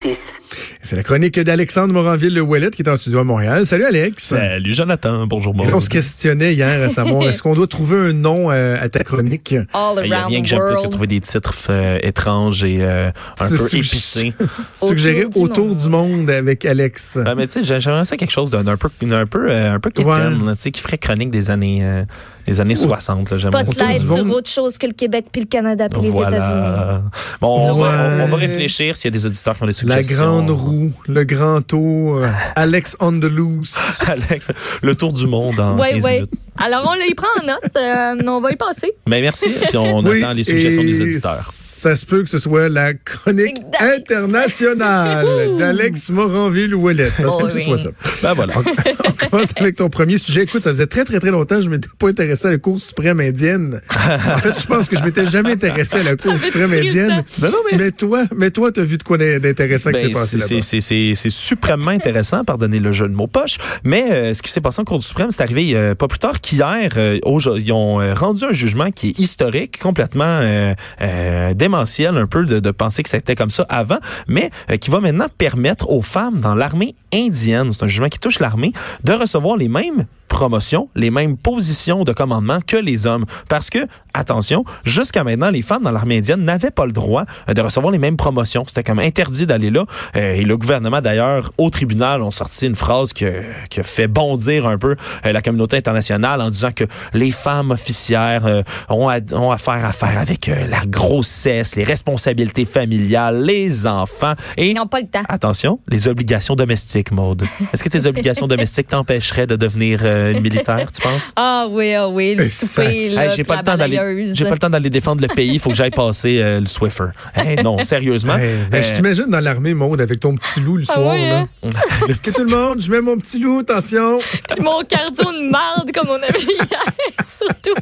This. 0.00 0.49
C'est 0.82 0.96
la 0.96 1.02
chronique 1.02 1.38
d'Alexandre 1.38 1.92
Moranville-Ouellet 1.92 2.70
qui 2.70 2.80
est 2.80 2.88
en 2.88 2.96
studio 2.96 3.18
à 3.18 3.24
Montréal. 3.24 3.66
Salut 3.66 3.84
Alex. 3.84 4.24
Salut 4.24 4.72
Jonathan, 4.72 5.26
bonjour 5.26 5.54
On 5.58 5.64
Maud. 5.70 5.80
se 5.82 5.90
questionnait 5.90 6.54
hier 6.54 6.82
à 6.82 6.88
savoir 6.88 7.22
est-ce 7.28 7.42
qu'on 7.42 7.52
doit 7.54 7.66
trouver 7.66 7.96
un 7.98 8.12
nom 8.14 8.50
euh, 8.50 8.76
à 8.80 8.88
ta 8.88 9.04
chronique? 9.04 9.54
All 9.74 10.00
Il 10.02 10.08
y 10.08 10.12
a 10.14 10.20
around 10.20 10.30
rien 10.32 10.40
que 10.42 10.48
j'aime 10.48 10.58
plus 10.72 10.82
que 10.82 10.88
trouver 10.88 11.06
des 11.06 11.20
titres 11.20 11.54
euh, 11.68 11.98
étranges 12.02 12.64
et 12.64 12.78
euh, 12.80 13.10
un 13.38 13.48
peu 13.48 13.76
épicés. 13.76 14.32
Suggéré 14.74 15.26
Autour 15.26 15.42
du 15.44 15.50
autour 15.50 15.66
monde. 15.66 15.76
du 15.76 15.88
monde 15.90 16.30
avec 16.30 16.64
Alex. 16.64 17.18
Ah, 17.26 17.34
mais 17.34 17.46
tu 17.46 17.52
sais, 17.52 17.64
j'ai- 17.64 17.80
j'aimerais 17.82 18.06
ça 18.06 18.16
quelque 18.16 18.32
chose 18.32 18.48
d'un 18.50 18.64
peu, 18.78 18.88
un 19.12 19.26
peu, 19.26 19.48
euh, 19.50 19.74
un 19.74 19.80
peu 19.80 19.90
quétaine, 19.90 20.08
Ouais. 20.40 20.46
là, 20.46 20.56
tu 20.56 20.62
sais, 20.62 20.70
qui 20.70 20.80
ferait 20.80 20.96
chronique 20.98 21.30
des 21.30 21.50
années, 21.50 21.80
euh, 21.82 22.04
des 22.46 22.58
années 22.62 22.74
60. 22.74 23.30
là, 23.30 23.36
J'aimerais 23.38 23.66
ça. 23.66 23.72
Spotlight 23.74 23.98
sur 24.06 24.16
monde. 24.24 24.30
autre 24.34 24.48
chose 24.50 24.78
que 24.78 24.86
le 24.86 24.94
Québec 24.94 25.26
puis 25.30 25.42
le 25.42 25.46
Canada 25.46 25.88
puis 25.90 26.00
les 26.00 26.08
États-Unis. 26.08 27.02
Bon, 27.42 27.70
on 27.70 27.74
va, 27.74 28.16
on 28.22 28.26
va 28.26 28.36
réfléchir 28.36 28.96
s'il 28.96 29.08
y 29.08 29.12
a 29.14 29.16
des 29.18 29.26
auditeurs 29.26 29.56
qui 29.56 29.62
ont 29.62 29.66
des 29.66 29.72
La 29.72 29.74
suggestions. 30.02 30.16
grande 30.24 30.50
roue, 30.50 30.69
le 31.06 31.24
grand 31.24 31.60
tour, 31.62 32.22
Alex 32.56 32.96
on 33.00 33.12
the 33.20 33.24
loose. 33.24 33.76
Alex, 34.06 34.48
le 34.82 34.94
tour 34.96 35.12
du 35.12 35.26
monde 35.26 35.58
en 35.60 35.78
Ouais, 35.78 35.92
15 35.92 36.04
ouais. 36.04 36.14
minutes. 36.16 36.30
Alors, 36.60 36.88
on 36.90 36.94
les 36.94 37.14
prend 37.14 37.26
en 37.42 37.46
note. 37.46 37.76
euh, 37.76 38.16
on 38.30 38.40
va 38.40 38.50
y 38.52 38.56
passer. 38.56 38.92
Mais 39.08 39.20
merci, 39.22 39.48
puis 39.48 39.76
on 39.76 40.02
Oui, 40.04 40.22
attend 40.22 40.32
les 40.34 40.42
suggestions 40.44 40.82
des 40.82 41.00
auditeurs. 41.02 41.50
Ça 41.52 41.96
se 41.96 42.04
peut 42.04 42.22
que 42.22 42.28
ce 42.28 42.38
soit 42.38 42.68
la 42.68 42.92
chronique 42.92 43.56
internationale 43.80 45.26
d'Alex 45.58 46.10
Moranville-Ouellet. 46.10 47.10
Ça 47.10 47.22
se 47.22 47.26
Oh 47.28 47.38
peut 47.38 47.46
que 47.46 47.52
ce 47.52 47.56
oui. 47.56 47.64
soit 47.64 47.76
ça. 47.78 47.88
Ben 48.22 48.34
voilà. 48.34 48.52
On 48.58 49.12
commence 49.30 49.52
avec 49.56 49.76
ton 49.76 49.88
premier 49.88 50.18
sujet. 50.18 50.42
Écoute, 50.42 50.62
ça 50.62 50.70
faisait 50.70 50.86
très, 50.86 51.04
très, 51.04 51.20
très 51.20 51.30
longtemps 51.30 51.56
que 51.56 51.62
je 51.62 51.70
m'étais 51.70 51.88
pas 51.98 52.08
intéressé 52.08 52.48
à 52.48 52.50
la 52.50 52.58
Cour 52.58 52.78
suprême 52.78 53.20
indienne. 53.20 53.80
En 53.96 54.38
fait, 54.38 54.60
je 54.60 54.66
pense 54.66 54.88
que 54.88 54.98
je 54.98 55.02
m'étais 55.04 55.26
jamais 55.26 55.52
intéressé 55.52 55.96
à 55.96 56.02
la 56.02 56.16
Cour 56.16 56.38
suprême 56.38 56.72
indienne. 56.72 57.24
Non, 57.40 57.48
non, 57.48 57.58
mais 57.72 57.78
Mais 57.78 57.90
toi, 57.92 58.24
mais 58.36 58.50
toi, 58.50 58.70
t'as 58.72 58.82
vu 58.82 58.98
de 58.98 59.02
quoi 59.02 59.16
d'intéressant 59.16 59.90
qui 59.92 60.00
s'est 60.00 60.06
Ben, 60.08 60.12
passé 60.12 60.36
là-bas. 60.36 60.60
c'est- 60.60 60.80
c'est 60.80 61.12
c'est 61.14 61.30
suprêmement 61.30 61.90
intéressant, 61.92 62.44
pardonnez 62.44 62.78
le 62.80 62.92
jeu 62.92 63.08
de 63.08 63.14
mots 63.14 63.26
poche. 63.26 63.56
Mais 63.84 64.04
euh, 64.10 64.34
ce 64.34 64.42
qui 64.42 64.50
s'est 64.50 64.60
passé 64.60 64.80
en 64.80 64.84
Cour 64.84 65.02
suprême, 65.02 65.30
c'est 65.30 65.42
arrivé 65.42 65.72
euh, 65.74 65.94
pas 65.94 66.08
plus 66.08 66.18
tard 66.18 66.40
qu'hier. 66.50 66.90
euh, 66.96 67.18
ils 67.24 67.72
ont 67.72 68.00
euh, 68.00 68.14
rendu 68.14 68.44
un 68.44 68.52
jugement 68.52 68.90
qui 68.90 69.08
est 69.08 69.18
historique, 69.18 69.78
complètement 69.78 70.24
euh, 70.24 70.74
euh, 71.00 71.54
démentiel, 71.54 72.16
un 72.16 72.26
peu 72.26 72.44
de, 72.44 72.60
de 72.60 72.70
penser 72.70 73.02
que 73.02 73.08
c'était 73.08 73.34
comme 73.34 73.50
ça 73.50 73.64
avant, 73.68 73.98
mais 74.26 74.50
qui 74.80 74.90
va 74.90 75.00
maintenant 75.00 75.26
permettre 75.38 75.90
aux 75.90 76.02
femmes 76.02 76.40
dans 76.40 76.54
l'armée 76.54 76.94
indienne, 77.14 77.70
c'est 77.72 77.84
un 77.84 77.88
jugement 77.88 78.08
qui 78.08 78.18
touche 78.18 78.40
l'armée, 78.40 78.72
de 79.04 79.12
recevoir 79.12 79.56
les 79.56 79.68
mêmes 79.68 80.06
promotions, 80.30 80.88
les 80.94 81.10
mêmes 81.10 81.36
positions 81.36 82.04
de 82.04 82.12
commandement 82.12 82.60
que 82.66 82.76
les 82.76 83.06
hommes. 83.06 83.26
Parce 83.48 83.68
que, 83.68 83.80
attention, 84.14 84.64
jusqu'à 84.84 85.24
maintenant, 85.24 85.50
les 85.50 85.60
femmes 85.60 85.82
dans 85.82 85.90
l'armée 85.90 86.18
indienne 86.18 86.42
n'avaient 86.44 86.70
pas 86.70 86.86
le 86.86 86.92
droit 86.92 87.24
euh, 87.48 87.52
de 87.52 87.60
recevoir 87.60 87.92
les 87.92 87.98
mêmes 87.98 88.16
promotions. 88.16 88.64
C'était 88.66 88.84
comme 88.84 89.00
interdit 89.00 89.46
d'aller 89.46 89.70
là. 89.70 89.84
Euh, 90.16 90.34
et 90.34 90.42
le 90.42 90.56
gouvernement, 90.56 91.00
d'ailleurs, 91.02 91.52
au 91.58 91.68
tribunal, 91.68 92.22
ont 92.22 92.30
sorti 92.30 92.66
une 92.66 92.74
phrase 92.74 93.12
que, 93.12 93.42
qui 93.68 93.80
a 93.80 93.82
fait 93.82 94.06
bondir 94.06 94.66
un 94.66 94.78
peu 94.78 94.96
euh, 95.26 95.32
la 95.32 95.42
communauté 95.42 95.76
internationale 95.76 96.40
en 96.40 96.50
disant 96.50 96.70
que 96.74 96.84
les 97.12 97.32
femmes 97.32 97.72
officières 97.72 98.62
ont, 98.88 99.08
à, 99.08 99.18
ont 99.34 99.50
affaire 99.50 99.84
à 99.84 99.92
faire 99.92 100.18
avec 100.18 100.46
la 100.46 100.80
grossesse, 100.86 101.76
les 101.76 101.84
responsabilités 101.84 102.64
familiales, 102.64 103.42
les 103.42 103.86
enfants 103.86 104.34
et 104.56 104.70
Ils 104.70 104.74
n'ont 104.74 104.86
pas 104.86 105.00
le 105.00 105.06
temps. 105.06 105.22
Attention, 105.28 105.80
les 105.88 106.08
obligations 106.08 106.54
domestiques, 106.54 107.10
Maude. 107.10 107.44
Est-ce 107.72 107.82
que 107.82 107.88
tes 107.88 108.06
obligations 108.06 108.46
domestiques 108.54 108.88
t'empêcheraient 108.88 109.46
de 109.46 109.56
devenir 109.56 110.00
euh, 110.02 110.19
une 110.32 110.40
militaire, 110.40 110.86
tu 110.92 111.00
penses? 111.00 111.32
Ah 111.36 111.66
oui, 111.70 111.94
ah 111.94 112.08
oui, 112.08 112.34
le 112.34 112.44
souper, 112.44 113.08
là, 113.10 113.24
Hey, 113.26 113.30
j'ai 113.36 113.44
pas 113.44 113.54
la 113.56 113.60
le 113.60 113.66
temps 113.66 113.76
d'aller 113.76 114.30
j'ai 114.34 114.44
pas 114.44 114.50
le 114.52 114.58
temps 114.58 114.70
d'aller 114.70 114.90
défendre 114.90 115.22
le 115.22 115.28
pays, 115.28 115.50
il 115.54 115.58
faut 115.60 115.70
que 115.70 115.76
j'aille 115.76 115.90
passer 115.90 116.38
euh, 116.40 116.60
le 116.60 116.66
Swiffer. 116.66 117.10
Hey, 117.34 117.56
non, 117.62 117.82
sérieusement. 117.84 118.36
Hey, 118.36 118.50
ben, 118.70 118.82
je 118.82 118.90
Euh, 118.92 118.96
t'imagine 118.96 119.26
dans 119.28 119.40
l'armée, 119.40 119.74
Maude, 119.74 120.00
avec 120.00 120.20
ton 120.20 120.34
petit 120.36 120.60
loup 120.60 120.76
le 120.76 120.84
Ah 120.88 120.94
soir. 120.94 121.12
ouais, 121.14 121.28
là. 121.28 121.38
hein? 121.64 121.68
Tout 122.24 122.44
le 122.44 122.50
monde, 122.50 122.80
je 122.82 122.90
mets 122.90 123.00
mon 123.00 123.16
petit 123.18 123.38
loup, 123.38 123.60
attention. 123.60 124.18
Puis 124.50 124.60
mon 124.62 124.80
cardio 124.82 125.24
de 125.32 125.48
marde, 125.50 125.90
comme 125.92 126.08
on 126.10 126.14
avait 126.22 126.38
hier, 126.40 126.84
surtout. 127.26 127.74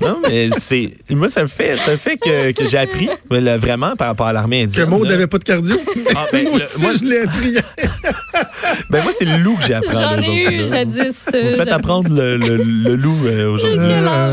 non, 0.00 0.18
mais 0.22 0.50
c'est 0.56 0.92
moi 1.10 1.28
ça 1.28 1.42
me 1.42 1.48
fait 1.48 1.76
ça 1.76 1.90
me 1.90 1.96
fait 1.96 2.16
que, 2.16 2.52
que 2.52 2.68
j'ai 2.68 2.78
appris 2.78 3.08
euh, 3.32 3.40
là, 3.40 3.56
vraiment 3.58 3.96
par 3.96 4.06
rapport 4.06 4.28
à 4.28 4.32
l'armée 4.32 4.60
Que 4.60 4.64
indienne. 4.70 4.88
Maude 4.88 5.04
là. 5.06 5.10
n'avait 5.14 5.26
pas 5.26 5.38
de 5.38 5.44
cardio? 5.44 5.76
Ah, 6.14 6.26
ben, 6.32 6.44
moi 6.48 6.58
le- 6.58 6.64
aussi, 6.64 6.80
moi, 6.82 6.92
je 6.98 7.04
l'ai 7.04 7.18
appris 7.20 7.48
hier. 7.50 7.64
ben, 8.90 9.02
moi 9.02 9.12
c'est 9.12 9.24
le 9.24 9.36
loup 9.38 9.56
que 9.56 9.66
j'ai 9.66 9.74
appris 9.74 9.92
J'en 9.92 10.16
ai 10.16 10.44
eu 10.44 10.60
là. 10.62 10.66
jadis. 10.68 11.16
Vous 11.26 11.34
euh, 11.34 11.56
faites 11.68 11.78
apprendre 11.78 12.08
le, 12.10 12.36
le- 12.36 12.56
le 12.62 12.94
loup 12.96 13.16
euh, 13.26 13.50
aujourd'hui. 13.52 13.78
Quel 13.88 14.06
âge? 14.06 14.32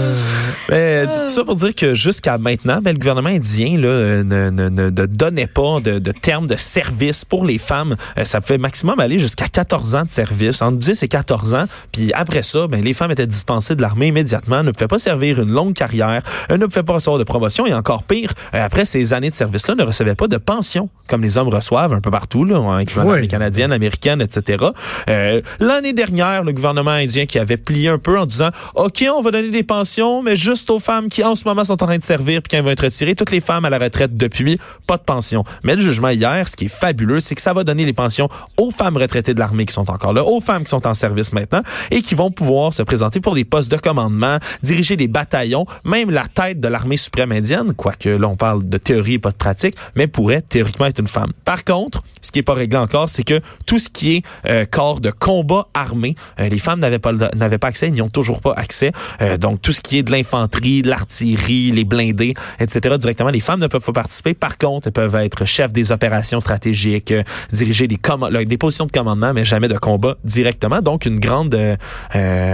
Ben, 0.69 1.07
tout 1.07 1.29
ça 1.29 1.43
pour 1.43 1.55
dire 1.55 1.75
que 1.75 1.93
jusqu'à 1.93 2.37
maintenant, 2.37 2.79
ben, 2.81 2.93
le 2.93 2.97
gouvernement 2.99 3.29
indien 3.29 3.77
là, 3.77 3.87
euh, 3.87 4.23
ne, 4.23 4.49
ne, 4.49 4.69
ne, 4.69 4.89
ne 4.89 5.05
donnait 5.05 5.45
pas 5.47 5.79
de, 5.79 5.99
de 5.99 6.11
termes 6.11 6.47
de 6.47 6.55
service 6.55 7.23
pour 7.23 7.45
les 7.45 7.57
femmes. 7.59 7.95
Euh, 8.17 8.25
ça 8.25 8.41
pouvait 8.41 8.57
maximum 8.57 8.99
aller 8.99 9.19
jusqu'à 9.19 9.47
14 9.47 9.95
ans 9.95 10.03
de 10.05 10.11
service, 10.11 10.61
entre 10.61 10.77
10 10.77 11.03
et 11.03 11.07
14 11.07 11.53
ans. 11.53 11.65
Puis 11.91 12.11
après 12.13 12.41
ça, 12.41 12.67
ben, 12.67 12.83
les 12.83 12.93
femmes 12.93 13.11
étaient 13.11 13.27
dispensées 13.27 13.75
de 13.75 13.81
l'armée 13.81 14.07
immédiatement, 14.07 14.63
ne 14.63 14.71
pouvaient 14.71 14.87
pas 14.87 14.99
servir 14.99 15.39
une 15.41 15.51
longue 15.51 15.73
carrière, 15.73 16.23
euh, 16.51 16.57
ne 16.57 16.65
pouvaient 16.65 16.83
pas 16.83 16.93
recevoir 16.93 17.19
de 17.19 17.23
promotion 17.23 17.65
et 17.67 17.73
encore 17.73 18.03
pire, 18.03 18.31
euh, 18.55 18.65
après 18.65 18.85
ces 18.85 19.13
années 19.13 19.29
de 19.29 19.35
service-là, 19.35 19.75
ne 19.75 19.83
recevaient 19.83 20.15
pas 20.15 20.27
de 20.27 20.37
pension 20.37 20.89
comme 21.07 21.21
les 21.21 21.37
hommes 21.37 21.49
reçoivent 21.49 21.93
un 21.93 22.01
peu 22.01 22.09
partout, 22.09 22.43
là, 22.45 22.57
incluant 22.57 23.03
Ouais. 23.05 23.11
l'armée 23.11 23.27
canadienne, 23.27 23.71
américaine, 23.71 24.21
etc. 24.21 24.65
Euh, 25.07 25.41
L'année 25.59 25.93
dernière, 25.93 26.43
le 26.43 26.51
gouvernement 26.51 26.89
indien 26.89 27.14
qui 27.23 27.39
avait 27.39 27.57
plié 27.57 27.89
un 27.89 27.97
peu 27.97 28.19
en 28.19 28.25
disant 28.25 28.49
OK, 28.75 29.05
on 29.15 29.21
va 29.21 29.31
donner 29.31 29.49
des 29.49 29.63
pensions, 29.63 30.21
mais 30.21 30.35
juste 30.35 30.69
aux 30.69 30.79
femmes 30.79 31.07
qui 31.07 31.23
en 31.23 31.35
ce 31.35 31.45
moment 31.45 31.63
sont 31.63 31.81
en 31.81 31.87
train 31.87 31.97
de 31.97 32.03
servir 32.03 32.41
puis 32.41 32.55
qui 32.55 32.61
vont 32.61 32.69
être 32.69 32.83
retirées. 32.83 33.15
Toutes 33.15 33.31
les 33.31 33.41
femmes 33.41 33.65
à 33.65 33.69
la 33.69 33.79
retraite 33.79 34.17
depuis, 34.17 34.59
pas 34.87 34.97
de 34.97 35.03
pension. 35.03 35.43
Mais 35.63 35.75
le 35.75 35.81
jugement 35.81 36.09
hier, 36.09 36.47
ce 36.47 36.55
qui 36.55 36.65
est 36.65 36.75
fabuleux, 36.79 37.19
c'est 37.19 37.35
que 37.35 37.41
ça 37.41 37.53
va 37.53 37.63
donner 37.63 37.85
les 37.85 37.93
pensions 37.93 38.29
aux 38.57 38.71
femmes 38.71 38.97
retraitées 38.97 39.33
de 39.33 39.39
l'armée 39.39 39.65
qui 39.65 39.73
sont 39.73 39.89
encore 39.89 40.13
là, 40.13 40.23
aux 40.25 40.41
femmes 40.41 40.63
qui 40.63 40.69
sont 40.69 40.85
en 40.85 40.93
service 40.93 41.33
maintenant 41.33 41.61
et 41.91 42.01
qui 42.01 42.15
vont 42.15 42.31
pouvoir 42.31 42.73
se 42.73 42.83
présenter 42.83 43.19
pour 43.19 43.35
des 43.35 43.45
postes 43.45 43.71
de 43.71 43.77
commandement, 43.77 44.37
diriger 44.61 44.97
des 44.97 45.07
bataillons, 45.07 45.65
même 45.83 46.11
la 46.11 46.25
tête 46.27 46.59
de 46.59 46.67
l'armée 46.67 46.97
suprême 46.97 47.31
indienne, 47.31 47.73
quoique 47.73 48.09
là 48.09 48.27
on 48.27 48.35
parle 48.35 48.67
de 48.67 48.77
théorie 48.77 49.13
et 49.13 49.19
pas 49.19 49.31
de 49.31 49.37
pratique, 49.37 49.75
mais 49.95 50.07
pourrait 50.07 50.41
théoriquement 50.41 50.85
être 50.85 50.99
une 50.99 51.07
femme. 51.07 51.31
Par 51.43 51.63
contre, 51.63 52.03
ce 52.21 52.31
qui 52.31 52.39
est 52.39 52.43
pas 52.43 52.53
réglé 52.53 52.77
encore, 52.77 53.09
c'est 53.09 53.23
que 53.23 53.39
tout 53.65 53.77
ce 53.77 53.89
qui 53.89 54.15
est 54.15 54.23
euh, 54.47 54.65
corps 54.65 54.99
de 54.99 55.11
combat 55.11 55.67
armé, 55.73 56.15
euh, 56.39 56.49
les 56.49 56.57
femmes 56.57 56.79
n'avaient 56.79 56.99
pas 57.13 57.29
n'avaient 57.35 57.57
pas 57.57 57.67
accès, 57.67 57.91
n'y 57.91 58.01
ont 58.01 58.09
toujours 58.09 58.41
pas 58.41 58.53
accès. 58.55 58.91
Euh, 59.21 59.37
donc 59.37 59.61
tout 59.61 59.71
ce 59.71 59.81
qui 59.81 59.97
est 59.99 60.03
de 60.03 60.11
l'infanterie, 60.11 60.81
de 60.81 60.89
l'artillerie, 60.89 61.71
les 61.71 61.83
blindés, 61.83 62.33
etc. 62.59 62.97
Directement, 62.97 63.29
les 63.29 63.39
femmes 63.39 63.59
ne 63.59 63.67
peuvent 63.67 63.85
pas 63.85 63.93
participer. 63.93 64.33
Par 64.33 64.57
contre, 64.57 64.87
elles 64.87 64.93
peuvent 64.93 65.15
être 65.15 65.45
chefs 65.45 65.71
des 65.73 65.91
opérations 65.91 66.39
stratégiques, 66.39 67.11
euh, 67.11 67.23
diriger 67.51 67.87
des, 67.87 67.99
là, 68.31 68.39
positions 68.59 68.85
de 68.85 68.91
commandement, 68.91 69.33
mais 69.33 69.45
jamais 69.45 69.67
de 69.67 69.77
combat 69.77 70.15
directement. 70.23 70.81
Donc 70.81 71.05
une 71.05 71.19
grande 71.19 71.53
euh, 71.55 71.75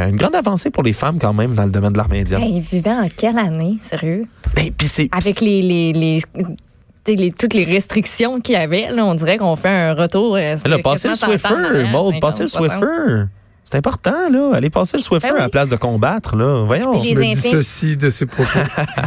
une 0.09 0.15
grande 0.15 0.35
avancée 0.35 0.69
pour 0.71 0.83
les 0.83 0.93
femmes 0.93 1.17
quand 1.19 1.33
même 1.33 1.55
dans 1.55 1.65
le 1.65 1.71
domaine 1.71 1.93
de 1.93 1.97
l'armée 1.97 2.21
indienne. 2.21 2.41
Hey, 2.41 2.55
ils 2.57 2.61
vivaient 2.61 2.89
en 2.91 3.07
quelle 3.15 3.37
année, 3.37 3.77
sérieux? 3.81 4.25
Et 4.57 4.71
puis 4.71 4.87
c'est 4.87 5.09
Avec 5.11 5.39
les, 5.41 5.61
les, 5.61 5.93
les, 5.93 6.21
tu 6.35 6.43
sais, 7.05 7.15
les- 7.15 7.31
toutes 7.31 7.53
les 7.53 7.63
restrictions 7.63 8.39
qu'il 8.41 8.53
y 8.55 8.57
avait, 8.57 8.91
là, 8.91 9.05
on 9.05 9.15
dirait 9.15 9.37
qu'on 9.37 9.55
fait 9.55 9.69
un 9.69 9.93
retour. 9.93 10.35
euh, 10.35 10.57
Elle 10.63 10.73
a 10.73 10.79
passé 10.79 11.07
le 11.07 11.13
quasiment 11.15 11.37
100 11.37 11.47
ans 11.47 11.53
en 11.55 11.69
Swiffer, 11.69 11.91
Maud, 11.91 12.11
50, 12.13 12.21
passez 12.21 12.43
le 12.43 12.47
60. 12.49 12.71
Swiffer. 12.79 13.23
C'est 13.71 13.77
important, 13.77 14.29
là. 14.29 14.51
Allez 14.53 14.69
passer 14.69 14.97
le 14.97 15.01
Swiffer 15.03 15.27
Ben 15.29 15.33
oui. 15.35 15.39
à 15.39 15.43
la 15.43 15.49
place 15.49 15.69
de 15.69 15.77
combattre, 15.77 16.35
là. 16.35 16.65
Voyons. 16.65 17.01
Je 17.01 17.11
me 17.13 17.23
instincts. 17.23 17.57
dissocie 17.57 17.97
de 17.97 18.09
ses 18.09 18.25
propos. 18.25 18.49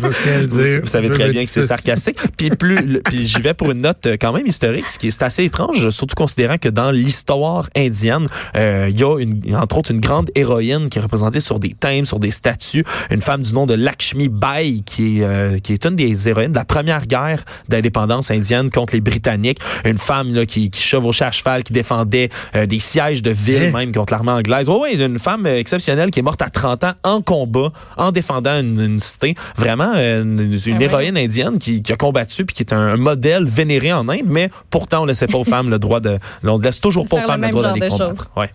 Je 0.02 0.46
Vous, 0.46 0.62
dire. 0.64 0.80
vous 0.80 0.86
savez 0.86 1.08
Je 1.08 1.12
très 1.12 1.30
bien 1.30 1.44
que 1.44 1.50
c'est 1.50 1.60
sarcastique. 1.62 2.16
Puis 2.38 2.48
plus, 2.50 2.76
le- 2.76 3.00
puis 3.00 3.26
j'y 3.26 3.40
vais 3.40 3.52
pour 3.52 3.70
une 3.70 3.80
note 3.82 4.06
euh, 4.06 4.16
quand 4.18 4.32
même 4.32 4.46
historique, 4.46 4.88
ce 4.88 4.98
qui 4.98 5.08
est 5.08 5.22
assez 5.22 5.44
étrange, 5.44 5.90
surtout 5.90 6.14
considérant 6.16 6.56
que 6.56 6.70
dans 6.70 6.90
l'histoire 6.90 7.68
indienne, 7.76 8.26
euh, 8.56 8.88
il 8.90 8.98
y 8.98 9.04
a 9.04 9.18
une, 9.18 9.54
entre 9.54 9.76
autres 9.78 9.90
une 9.90 10.00
grande 10.00 10.30
héroïne 10.34 10.88
qui 10.88 10.98
est 10.98 11.02
représentée 11.02 11.40
sur 11.40 11.58
des 11.58 11.74
thèmes, 11.74 12.06
sur 12.06 12.18
des 12.18 12.30
statues, 12.30 12.84
une 13.10 13.20
femme 13.20 13.42
du 13.42 13.52
nom 13.52 13.66
de 13.66 13.74
Lakshmi 13.74 14.28
Bai, 14.28 14.80
qui 14.86 15.18
est 15.20 15.24
euh, 15.24 15.58
qui 15.58 15.74
est 15.74 15.84
une 15.84 15.96
des 15.96 16.26
héroïnes 16.28 16.52
de 16.52 16.56
la 16.58 16.64
première 16.64 17.06
guerre 17.06 17.44
d'indépendance 17.68 18.30
indienne 18.30 18.70
contre 18.70 18.94
les 18.94 19.00
Britanniques, 19.02 19.58
une 19.84 19.98
femme 19.98 20.34
là 20.34 20.46
qui, 20.46 20.70
qui 20.70 20.80
chevauchait 20.82 21.26
à 21.26 21.32
cheval, 21.32 21.62
qui 21.64 21.74
défendait 21.74 22.30
euh, 22.56 22.64
des 22.64 22.78
sièges 22.78 23.22
de 23.22 23.30
ville 23.30 23.54
Hein? 23.64 23.70
même 23.78 23.92
contre 23.92 24.12
l'armée 24.12 24.32
anglaise 24.32 24.53
anglaise. 24.54 24.68
Oui, 24.68 24.96
oui, 24.96 25.04
une 25.04 25.18
femme 25.18 25.46
euh, 25.46 25.58
exceptionnelle 25.58 26.10
qui 26.10 26.20
est 26.20 26.22
morte 26.22 26.42
à 26.42 26.48
30 26.48 26.84
ans 26.84 26.92
en 27.02 27.22
combat, 27.22 27.72
en 27.96 28.12
défendant 28.12 28.58
une, 28.60 28.80
une 28.80 28.98
cité. 28.98 29.34
Vraiment, 29.56 29.92
euh, 29.94 30.22
une, 30.22 30.40
une 30.40 30.58
Ah 30.74 30.78
ouais. 30.78 30.84
héroïne 30.84 31.16
indienne 31.18 31.58
qui, 31.58 31.82
qui 31.82 31.92
a 31.92 31.96
combattu 31.96 32.44
puis 32.44 32.54
qui 32.54 32.62
est 32.62 32.72
un 32.72 32.96
modèle 32.96 33.44
vénéré 33.44 33.92
en 33.92 34.08
Inde, 34.08 34.26
mais 34.26 34.50
pourtant, 34.70 35.02
on 35.02 35.04
laissait 35.06 35.26
pas 35.26 35.38
aux 35.38 35.44
femmes 35.44 35.70
le 35.70 35.78
droit 35.78 36.00
de... 36.00 36.18
On 36.44 36.58
laisse 36.58 36.80
toujours 36.80 37.08
pas 37.08 37.16
aux 37.16 37.20
femmes 37.20 37.42
le 37.42 37.48
droit 37.50 37.62
d'aller 37.62 37.80
de 37.80 37.88
combattre. 37.88 38.30
Ouais. 38.36 38.50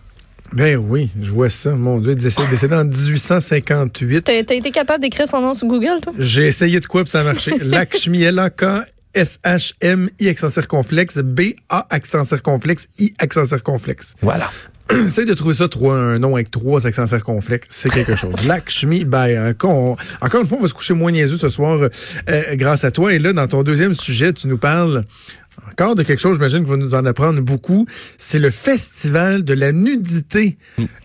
Ben 0.52 0.76
oui, 0.76 1.10
je 1.20 1.30
vois 1.30 1.48
ça. 1.48 1.70
Mon 1.70 1.98
Dieu, 1.98 2.14
décédé, 2.16 2.48
décédé 2.50 2.74
en 2.74 2.84
1858. 2.84 4.22
T'as 4.22 4.42
t'as 4.42 4.54
été 4.56 4.70
capable 4.72 5.00
d'écrire 5.02 5.28
son 5.28 5.40
nom 5.40 5.54
sur 5.54 5.68
Google, 5.68 6.00
toi? 6.02 6.12
J'ai 6.18 6.46
essayé 6.48 6.80
de 6.80 6.86
quoi 6.86 7.02
puis 7.02 7.10
ça 7.10 7.20
a 7.20 7.22
marché. 7.24 7.52
Lakshmi, 7.60 8.22
L-A-K, 8.24 8.64
S-H-M-I 9.14 10.28
accent 10.28 10.48
circonflexe, 10.48 11.18
B-A 11.18 11.86
accent 11.90 12.24
circonflexe, 12.24 12.88
I 12.98 13.12
accent 13.18 13.44
circonflexe. 13.46 14.14
Voilà. 14.22 14.48
Essaye 15.06 15.24
de 15.26 15.34
trouver 15.34 15.54
ça, 15.54 15.68
trois, 15.68 15.96
un 15.96 16.18
nom 16.18 16.34
avec 16.34 16.50
trois 16.50 16.86
accents 16.86 17.06
circonflexes. 17.06 17.68
C'est 17.70 17.90
quelque 17.90 18.16
chose. 18.16 18.34
Lakshmi 18.46 19.04
Bai. 19.04 19.38
Encore, 19.38 19.70
on- 19.76 19.96
encore 20.20 20.40
une 20.40 20.46
fois, 20.46 20.58
on 20.58 20.62
va 20.62 20.68
se 20.68 20.74
coucher 20.74 20.94
moins 20.94 21.12
niaiseux 21.12 21.36
ce 21.38 21.48
soir 21.48 21.78
euh, 21.80 22.42
grâce 22.54 22.84
à 22.84 22.90
toi. 22.90 23.12
Et 23.14 23.18
là, 23.18 23.32
dans 23.32 23.46
ton 23.46 23.62
deuxième 23.62 23.94
sujet, 23.94 24.32
tu 24.32 24.48
nous 24.48 24.58
parles 24.58 25.04
encore 25.70 25.94
de 25.94 26.02
quelque 26.02 26.18
chose, 26.20 26.36
j'imagine 26.36 26.62
que 26.62 26.68
vous 26.68 26.76
nous 26.76 26.94
en 26.94 27.04
apprendre 27.04 27.40
beaucoup. 27.42 27.86
C'est 28.18 28.38
le 28.38 28.50
festival 28.50 29.44
de 29.44 29.52
la 29.52 29.72
nudité. 29.72 30.56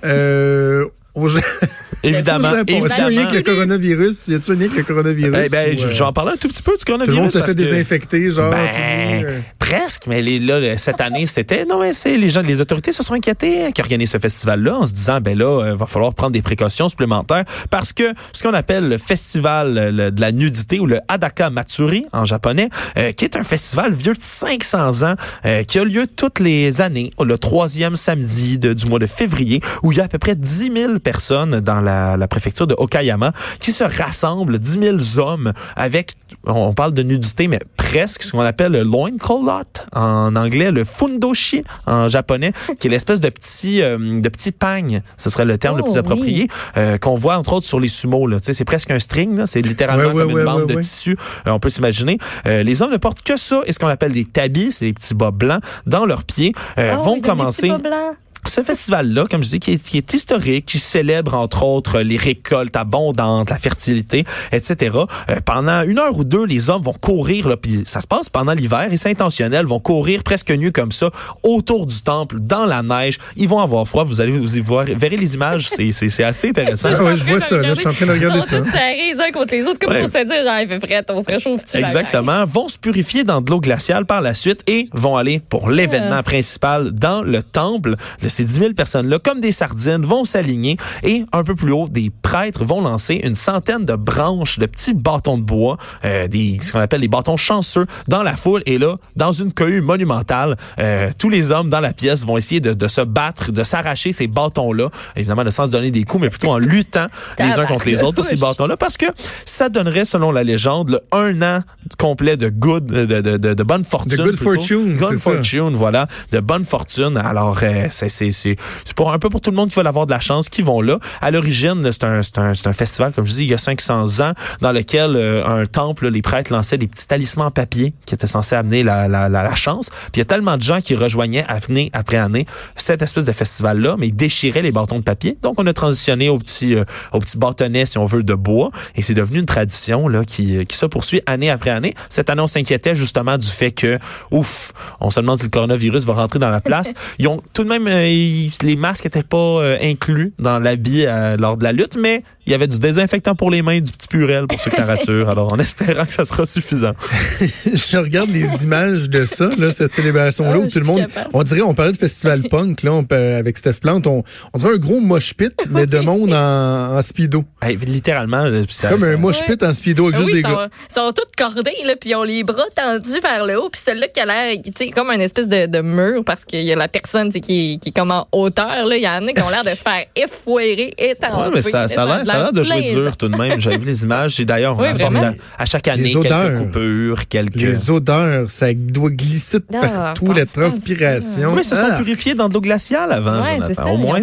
Euh, 0.05 0.85
au 1.15 1.27
Évidemment. 2.03 2.51
Est-ce 2.53 2.63
qu'il 2.65 2.75
y 2.75 2.77
a 2.77 2.83
un 2.83 2.88
lien 2.88 3.06
évidemment. 3.07 3.29
avec 3.29 3.33
le 3.47 3.53
coronavirus? 3.53 4.27
Y 4.27 4.35
a-tu 4.35 4.51
un 4.51 4.53
lien 4.56 4.65
avec 4.65 4.77
le 4.77 4.83
coronavirus? 4.83 5.35
Eh 5.45 5.50
ben, 5.50 5.75
ou, 5.75 5.83
euh, 5.83 5.88
j'en 5.91 6.13
parlais 6.13 6.33
un 6.33 6.38
tout 6.38 6.47
petit 6.47 6.62
peu 6.62 6.73
du 6.73 6.77
tout 6.77 6.83
le 6.91 6.97
coronavirus. 6.97 7.19
monde 7.19 7.31
se 7.31 7.41
fait 7.41 7.56
désinfecter, 7.56 8.29
genre. 8.29 8.51
Ben, 8.51 9.21
tout 9.21 9.25
euh. 9.27 9.39
presque, 9.57 10.03
mais 10.06 10.21
les, 10.21 10.38
là, 10.39 10.77
cette 10.77 11.01
année, 11.01 11.25
c'était. 11.25 11.65
Non, 11.65 11.79
mais 11.79 11.94
c'est 11.94 12.15
les 12.17 12.29
gens, 12.29 12.41
les 12.41 12.62
autorités 12.62 12.91
se 12.94 13.01
sont 13.01 13.15
inquiétées 13.15 13.71
qui 13.73 13.81
organisent 13.81 14.12
ce 14.12 14.19
festival-là 14.19 14.75
en 14.77 14.85
se 14.85 14.94
disant, 14.94 15.19
ben 15.19 15.35
là, 15.35 15.71
il 15.71 15.75
va 15.77 15.88
falloir 15.88 16.13
prendre 16.13 16.33
des 16.33 16.44
précautions 16.44 16.89
supplémentaires 16.89 17.44
parce 17.71 17.91
que 17.91 18.03
ce 18.33 18.44
qu'on 18.44 18.53
appelle 18.53 18.88
le 18.88 19.00
festival 19.00 19.75
euh, 19.77 19.91
le- 19.91 20.11
de 20.11 20.21
la 20.21 20.31
nudité 20.31 20.79
ou 20.79 20.85
le 20.85 21.00
Hadaka 21.07 21.50
Matsuri 21.50 22.06
en 22.13 22.25
japonais, 22.25 22.69
euh, 23.00 23.13
qui 23.13 23.25
est 23.25 23.35
un 23.35 23.44
festival 23.44 23.94
vieux 23.95 24.13
de 24.13 24.19
500 24.21 25.03
ans, 25.09 25.15
euh, 25.47 25.63
qui 25.63 25.79
a 25.79 25.83
lieu 25.83 26.06
toutes 26.06 26.39
les 26.39 26.81
années, 26.81 27.09
le 27.19 27.38
troisième 27.39 27.95
samedi 27.95 28.59
de- 28.59 28.73
du 28.73 28.85
mois 28.85 29.00
de 29.00 29.07
février, 29.07 29.59
où 29.81 29.91
il 29.91 29.97
y 29.97 30.01
a 30.01 30.03
à 30.03 30.07
peu 30.07 30.19
près 30.19 30.35
10 30.35 30.71
000 30.75 31.00
personnes 31.06 31.62
dans 31.62 31.80
la, 31.80 32.18
la 32.18 32.28
préfecture 32.28 32.68
de 32.68 32.75
Okayama 32.78 33.31
qui 33.62 33.72
se 33.72 33.84
rassemblent, 33.86 34.60
10 34.60 34.80
000 35.16 35.19
hommes 35.25 35.54
avec, 35.78 36.16
on 36.46 36.74
parle 36.74 36.92
de 36.94 37.04
nudité, 37.04 37.48
mais 37.48 37.60
presque 37.78 38.24
ce 38.24 38.31
qu'on 38.31 38.40
appelle 38.42 38.72
le 38.74 38.84
loincloth 38.84 39.86
en 39.96 40.36
anglais, 40.36 40.72
le 40.72 40.84
fundoshi 40.84 41.63
en 41.86 42.07
japonais, 42.10 42.52
qui 42.80 42.88
est 42.88 42.90
l'espèce 42.90 43.19
de 43.22 43.30
petit, 43.30 43.81
euh, 43.81 44.19
de 44.19 44.30
petit 44.30 44.52
pagne, 44.52 45.02
ce 45.18 45.30
serait 45.30 45.46
le 45.46 45.57
terme 45.57 45.78
le 45.78 45.84
Oh, 45.86 45.90
plus 45.90 45.98
approprié, 45.98 46.48
euh, 46.78 46.98
qu'on 46.98 47.13
voit 47.16 47.38
entre 47.38 47.54
autres 47.54 47.68
sur 47.68 47.80
les 47.80 47.88
sumos. 47.88 48.25
là. 48.28 48.40
Tu 48.40 48.46
sais, 48.48 48.54
C'est 48.54 48.66
presque 48.66 48.90
un 48.90 48.98
string, 49.00 49.38
là. 49.38 49.46
c'est 49.46 49.62
littéralement 49.62 50.06
Ouais, 50.10 50.13
ouais, 50.13 50.22
comme 50.24 50.31
une 50.31 50.38
ouais, 50.38 50.44
bande 50.44 50.62
ouais, 50.62 50.68
de 50.68 50.75
ouais. 50.75 50.81
tissu, 50.81 51.16
euh, 51.48 51.52
on 51.52 51.60
peut 51.60 51.69
s'imaginer. 51.69 52.18
Euh, 52.48 52.63
les 52.63 52.81
hommes 52.81 52.92
ne 52.92 52.98
portent 52.98 53.22
que 53.22 53.38
ça 53.38 53.62
et 53.68 53.72
ce 53.72 53.78
qu'on 53.80 53.88
appelle 53.88 54.13
des 54.13 54.25
tabis, 54.25 54.72
c'est 54.72 54.86
des 54.86 54.94
petits 54.94 55.13
bas 55.13 55.30
blancs 55.31 55.62
dans 55.86 56.06
leurs 56.07 56.24
pieds, 56.24 56.54
euh, 56.80 56.94
Ah 56.94 56.96
vont 56.96 57.13
oui, 57.13 57.22
des 57.22 57.22
petits 57.22 57.30
commencer 57.30 57.69
bas 57.69 57.78
blancs. 57.78 58.16
Ce 58.50 58.62
festival-là, 58.63 59.25
comme 59.30 59.44
je 59.44 59.50
dis, 59.50 59.59
qui 59.59 59.71
est, 59.74 59.83
qui 59.83 59.97
est 59.97 60.13
historique, 60.13 60.65
qui 60.65 60.80
célèbre 60.80 61.33
entre 61.33 61.63
autres 61.63 62.01
les 62.01 62.18
récoltes 62.18 62.75
abondantes, 62.75 63.50
la 63.50 63.57
fertilité, 63.57 64.24
etc. 64.51 64.97
Euh, 65.30 65.36
pendant 65.44 65.83
une 65.83 66.00
heure 66.00 66.18
ou 66.18 66.24
deux, 66.24 66.45
les 66.45 66.69
hommes 66.69 66.81
vont 66.83 66.94
courir, 66.94 67.47
là, 67.50 67.57
puis 67.57 67.81
ça 67.86 68.01
se 68.01 68.07
passe 68.07 68.30
pendant 68.30 68.53
l'hiver, 68.53 68.88
et 68.92 68.97
c'est 68.97 69.09
intentionnel, 69.09 69.65
vont 69.65 69.80
courir 69.80 70.24
presque 70.24 70.51
nus 70.51 70.71
comme 70.71 70.92
ça 70.92 71.09
autour 71.44 71.86
du 71.88 72.01
temple, 72.01 72.38
dans 72.39 72.65
la 72.65 72.81
neige. 72.83 73.18
Ils 73.36 73.47
vont 73.47 73.59
avoir 73.59 73.88
froid. 73.88 74.03
Vous 74.03 74.21
allez 74.21 74.38
vous 74.38 74.57
y 74.57 74.59
voir, 74.59 74.86
verrez 74.86 75.18
les 75.18 75.36
images. 75.36 75.68
C'est, 75.68 76.24
assez 76.24 76.50
intéressant. 76.50 76.89
Ah 76.97 77.03
ouais, 77.03 77.18
je 77.18 77.24
vois 77.25 77.39
ça, 77.42 77.57
là. 77.57 77.74
Je 77.74 77.80
suis 77.80 77.88
en 77.88 77.94
train 77.94 78.06
de 78.06 78.12
regarder 78.12 78.38
Ils 78.38 78.42
sont 78.42 78.63
ça. 78.63 78.71
serrés 78.71 79.13
les 79.13 79.19
uns 79.19 79.31
contre 79.31 79.53
les 79.53 79.63
autres, 79.63 79.80
comme 79.80 79.92
Ouais. 79.92 80.00
pour 80.00 80.09
se 80.09 80.24
dire, 80.24 80.45
ah, 80.47 80.62
il 80.62 80.68
fait 80.68 80.80
frais, 80.80 81.03
on 81.09 81.21
se 81.21 81.25
gang? 81.25 81.83
Exactement. 81.83 82.45
Vont 82.45 82.68
se 82.68 82.77
purifier 82.77 83.24
dans 83.24 83.42
de 83.42 83.50
l'eau 83.50 83.59
glaciale 83.59 84.06
par 84.06 84.21
la 84.21 84.33
suite 84.33 84.62
et 84.69 84.88
vont 84.94 85.18
aller 85.18 85.42
pour 85.50 85.69
l'événement 85.69 86.24
principal 86.24 86.92
dans 86.92 87.21
le 87.21 87.44
temple. 87.44 87.95
Ces 88.35 88.43
10 88.45 88.53
000 88.53 88.73
personnes-là, 88.73 89.19
comme 89.19 89.39
des 89.39 89.51
sardines, 89.51 90.05
vont 90.05 90.23
s'aligner 90.25 90.77
et 91.03 91.23
un 91.31 91.43
peu 91.43 91.55
plus 91.55 91.71
haut, 91.71 91.87
des 91.89 92.11
prêtres 92.21 92.65
vont 92.65 92.81
lancer 92.81 93.21
une 93.23 93.35
centaine 93.35 93.85
de 93.85 93.95
branches, 93.95 94.59
de 94.59 94.65
petits 94.65 94.93
bâtons 94.93 95.37
de 95.37 95.43
bois, 95.43 95.77
euh, 96.03 96.27
des, 96.27 96.59
ce 96.61 96.71
qu'on 96.71 96.79
appelle 96.79 97.01
les 97.01 97.07
bâtons 97.07 97.37
chanceux, 97.37 97.85
dans 98.07 98.23
la 98.23 98.35
foule. 98.35 98.61
Et 98.65 98.77
là, 98.77 98.97
dans 99.15 99.31
une 99.31 99.53
cohue 99.53 99.81
monumentale, 99.81 100.55
euh, 100.79 101.09
tous 101.17 101.29
les 101.29 101.51
hommes 101.51 101.69
dans 101.69 101.79
la 101.79 101.93
pièce 101.93 102.25
vont 102.25 102.37
essayer 102.37 102.59
de, 102.59 102.73
de 102.73 102.87
se 102.87 103.01
battre, 103.01 103.51
de 103.51 103.63
s'arracher 103.63 104.11
ces 104.11 104.27
bâtons-là. 104.27 104.89
Évidemment, 105.15 105.43
de 105.43 105.49
sans 105.49 105.65
se 105.67 105.71
donner 105.71 105.91
des 105.91 106.03
coups, 106.03 106.23
mais 106.23 106.29
plutôt 106.29 106.49
en 106.51 106.57
luttant 106.57 107.07
les 107.39 107.51
uns 107.59 107.65
contre 107.65 107.85
les 107.87 108.03
autres 108.03 108.15
pour 108.15 108.25
ces 108.25 108.35
bâtons-là, 108.35 108.77
parce 108.77 108.97
que 108.97 109.05
ça 109.45 109.69
donnerait, 109.69 110.05
selon 110.05 110.31
la 110.31 110.43
légende, 110.43 110.89
le 110.89 110.99
un 111.11 111.41
an 111.41 111.61
complet 111.97 112.35
de 112.37 112.49
good, 112.49 112.85
de, 112.85 113.05
de, 113.05 113.37
de, 113.37 113.53
de 113.53 113.63
bonne 113.63 113.83
fortune. 113.83 114.17
De 114.17 114.23
good 114.23 114.35
plutôt. 114.35 114.53
fortune, 114.53 114.95
Good 114.97 115.17
ça. 115.17 115.31
fortune, 115.31 115.73
voilà. 115.75 116.07
De 116.31 116.39
bonne 116.39 116.65
fortune. 116.65 117.17
Alors, 117.17 117.59
euh, 117.63 117.87
c'est, 117.89 118.25
c'est, 118.31 118.56
c'est, 118.86 118.95
pour 118.95 119.12
un 119.12 119.19
peu 119.19 119.30
pour 119.30 119.42
tout 119.42 119.51
le 119.51 119.56
monde 119.56 119.69
qui 119.69 119.80
veut 119.80 119.86
avoir 119.86 120.06
de 120.06 120.12
la 120.12 120.19
chance 120.19 120.50
qui 120.50 120.62
vont 120.62 120.81
là. 120.81 121.00
À 121.22 121.31
l'origine, 121.31 121.89
c'est 121.92 122.04
un, 122.04 122.24
c'est 122.24 122.38
un, 122.38 122.54
c'est 122.54 122.68
un 122.68 122.74
festival, 122.74 123.12
comme 123.13 123.25
je 123.25 123.33
dis, 123.33 123.44
il 123.44 123.50
y 123.50 123.54
a 123.54 123.57
500 123.57 124.22
ans, 124.22 124.33
dans 124.62 124.72
lequel 124.72 125.16
euh, 125.16 125.45
un 125.45 125.66
temple, 125.66 126.10
les 126.10 126.22
prêtres 126.22 126.51
lançaient 126.54 126.77
des 126.77 126.88
petits 126.88 127.07
talismans 127.07 127.48
en 127.48 127.51
papier 127.51 127.94
qui 128.06 128.16
étaient 128.16 128.27
censés 128.27 128.56
amener 128.56 128.83
la, 128.83 129.07
la, 129.07 129.30
la, 129.30 129.44
la 129.44 129.56
chance. 129.56 129.89
Puis 129.89 130.16
il 130.16 130.19
y 130.19 130.22
a 130.22 130.25
tellement 130.25 130.57
de 130.57 130.63
gens 130.63 130.81
qui 130.81 130.95
rejoignaient 130.95 131.45
année 131.48 131.89
après 131.94 132.18
année 132.18 132.45
cette 132.75 133.01
espèce 133.01 133.25
de 133.25 133.31
festival-là, 133.31 133.95
mais 133.98 134.07
ils 134.07 134.16
déchiraient 134.16 134.62
les 134.62 134.71
bâtons 134.71 135.00
de 135.00 135.04
papier. 135.04 135.38
Donc, 135.42 135.56
on 135.57 135.68
a 135.68 135.74
transitionné 135.74 136.30
au 136.30 136.38
petit, 136.38 136.75
euh, 136.75 136.83
au 137.13 137.19
petit 137.19 137.38
bâtonnet, 137.38 137.86
si 137.86 137.98
on 137.98 138.06
veut, 138.06 138.24
de 138.24 138.33
bois. 138.33 138.71
Et 138.95 139.01
c'est 139.01 139.13
devenu 139.13 139.39
une 139.39 139.45
tradition 139.45 140.07
là, 140.07 140.24
qui, 140.25 140.57
euh, 140.57 140.63
qui 140.63 140.78
se 140.78 140.86
poursuit 140.86 141.21
année 141.25 141.50
après 141.50 141.69
année. 141.69 141.95
Cette 142.10 142.30
année, 142.30 142.42
on 142.42 142.48
s'inquiétait 142.48 142.95
justement 142.95 143.38
du 143.38 143.48
fait 143.48 143.71
que, 143.71 144.00
ouf, 144.31 144.74
on 145.00 145.10
se 145.10 145.19
demande 145.19 145.38
si 145.38 145.45
le 145.45 145.50
coronavirus 145.50 146.06
va 146.06 146.13
rentrer 146.13 146.39
dans 146.39 146.50
la 146.50 146.62
place. 146.62 146.94
Ils 147.19 147.28
ont 147.28 147.42
tout 147.54 147.63
de 147.63 147.69
même, 147.69 147.88
euh, 147.88 148.06
ils- 148.15 148.51
les 148.63 148.75
masques 148.75 149.06
n'étaient 149.06 149.23
pas 149.23 149.38
euh, 149.38 149.77
inclus 149.81 150.33
dans 150.39 150.59
l'habit 150.59 151.06
euh, 151.06 151.38
lors 151.38 151.57
de 151.57 151.63
la 151.63 151.71
lutte, 151.71 151.97
mais 152.00 152.23
il 152.47 152.51
y 152.51 152.53
avait 152.56 152.67
du 152.67 152.77
désinfectant 152.79 153.33
pour 153.35 153.50
les 153.50 153.62
mains, 153.63 153.79
du 153.79 153.91
petit 153.91 154.07
purel 154.07 154.45
pour 154.47 154.59
ceux 154.59 154.69
que 154.69 154.77
ça 154.77 154.85
rassure. 154.85 155.29
Alors, 155.29 155.51
en 155.51 155.57
espérant 155.59 156.06
que 156.06 156.13
ça 156.13 156.25
sera 156.25 156.45
suffisant. 156.45 156.91
je 157.65 157.97
regarde 157.97 158.29
les 158.29 158.63
images 158.63 159.09
de 159.09 159.25
ça, 159.25 159.50
là, 159.57 159.71
cette 159.71 159.94
célébration-là, 159.94 160.51
Ah, 160.56 160.59
où 160.59 160.67
tout 160.69 160.79
le 160.79 160.85
monde, 160.85 161.00
capable. 161.07 161.29
on 161.33 161.44
dirait, 161.44 161.62
on 161.62 161.73
parlait 161.73 161.91
de 161.91 161.97
festival 161.97 162.44
punk, 162.44 162.83
là, 162.83 162.94
on 162.94 163.03
peut- 163.03 163.15
avec 163.35 163.57
Steph 163.57 163.79
Plante, 163.81 164.07
on, 164.07 164.23
on 164.53 164.57
dirait 164.59 164.73
un 164.73 164.77
gros 164.77 165.00
mosh 165.00 165.33
pit, 165.33 165.53
mais 165.69 165.85
de 165.88 166.00
monde 166.00 166.33
en, 166.33 166.97
en 166.97 167.01
speedo. 167.01 167.44
Hey, 167.61 167.77
littéralement, 167.77 168.44
euh, 168.45 168.63
puis 168.63 168.73
ça- 168.75 168.89
Comme 168.89 169.00
ça- 169.00 169.07
un 169.07 169.18
mosh 169.18 169.39
Ouais. 169.41 169.47
pit 169.56 169.63
en 169.63 169.73
speedo 169.73 170.03
avec 170.06 170.15
Ah 170.15 170.19
juste 170.19 170.27
oui, 170.27 170.33
des 170.44 170.47
ils 170.47 170.51
sont, 170.51 170.56
gars. 170.56 170.69
sont 170.89 171.11
tous 171.13 171.31
cordés, 171.44 171.73
là, 171.85 171.95
puis 172.00 172.11
ils 172.11 172.15
ont 172.15 172.23
les 172.23 172.44
bras 172.44 172.63
tendus 172.75 173.19
vers 173.21 173.45
le 173.45 173.59
haut, 173.59 173.69
puis 173.69 173.81
celle-là 173.83 174.07
qui 174.07 174.19
a 174.19 174.25
l'air, 174.25 174.56
tu 174.63 174.71
sais, 174.77 174.91
comme 174.91 175.09
une 175.09 175.21
espèce 175.21 175.47
de, 175.47 175.65
de 175.65 175.81
mur, 175.81 176.23
parce 176.23 176.45
qu'il 176.45 176.61
y 176.61 176.71
a 176.71 176.75
la 176.75 176.88
personne, 176.88 177.31
qui, 177.31 177.73
est- 177.73 177.77
qui 177.79 177.91
comme 177.95 178.11
en 178.11 178.28
hauteur, 178.31 178.85
là. 178.85 178.95
Il 178.97 179.04
y 179.04 179.07
en 179.07 179.25
a 179.28 179.31
qui 179.33 179.42
ont 179.42 179.49
l'air 179.49 179.64
de 179.64 179.69
se 179.69 179.75
faire 179.83 180.06
effoirer, 180.16 180.94
étamper. 180.97 181.35
Ouais, 181.35 181.49
mais 181.54 181.61
ça, 181.61 181.87
ça 181.87 182.04
a 182.04 182.06
l'air, 182.18 182.25
ça 182.25 182.33
a 182.33 182.40
l'air 182.44 182.54
de 182.54 182.64
jouer 182.64 182.81
dur 182.83 183.16
tout 183.18 183.28
de 183.28 183.37
même. 183.37 183.59
J'avais 183.61 183.78
vu 183.78 183.85
les 183.85 184.04
images. 184.04 184.35
J'ai 184.35 184.45
d'ailleurs 184.45 184.78
Oui, 184.80 184.87
la- 184.97 185.33
à 185.57 185.66
chaque 185.66 185.87
année 185.87 186.04
Les 186.04 186.18
odeurs. 186.18 186.44
quelques 186.44 186.57
coupures, 186.59 187.28
quelques. 187.28 187.56
Les 187.56 187.90
odeurs, 187.92 188.49
ça 188.49 188.73
doit 188.73 189.09
glisser 189.09 189.59
de 189.59 189.66
Ah, 189.73 189.80
partout, 189.87 190.25
pense 190.25 190.35
la 190.37 190.45
transpiration. 190.45 191.54
Oui, 191.54 191.61
ils 191.61 191.64
se 191.64 191.75
sont 191.75 191.87
Ah. 191.92 191.95
purifiés 191.97 192.35
dans 192.35 192.49
de 192.49 192.54
l'eau 192.54 192.61
glaciale 192.61 193.11
avant, 193.11 193.42
Ouais, 193.42 193.56
Jonathan. 193.57 193.73
ça, 193.83 193.85
au 193.92 193.97
moins, 193.97 194.19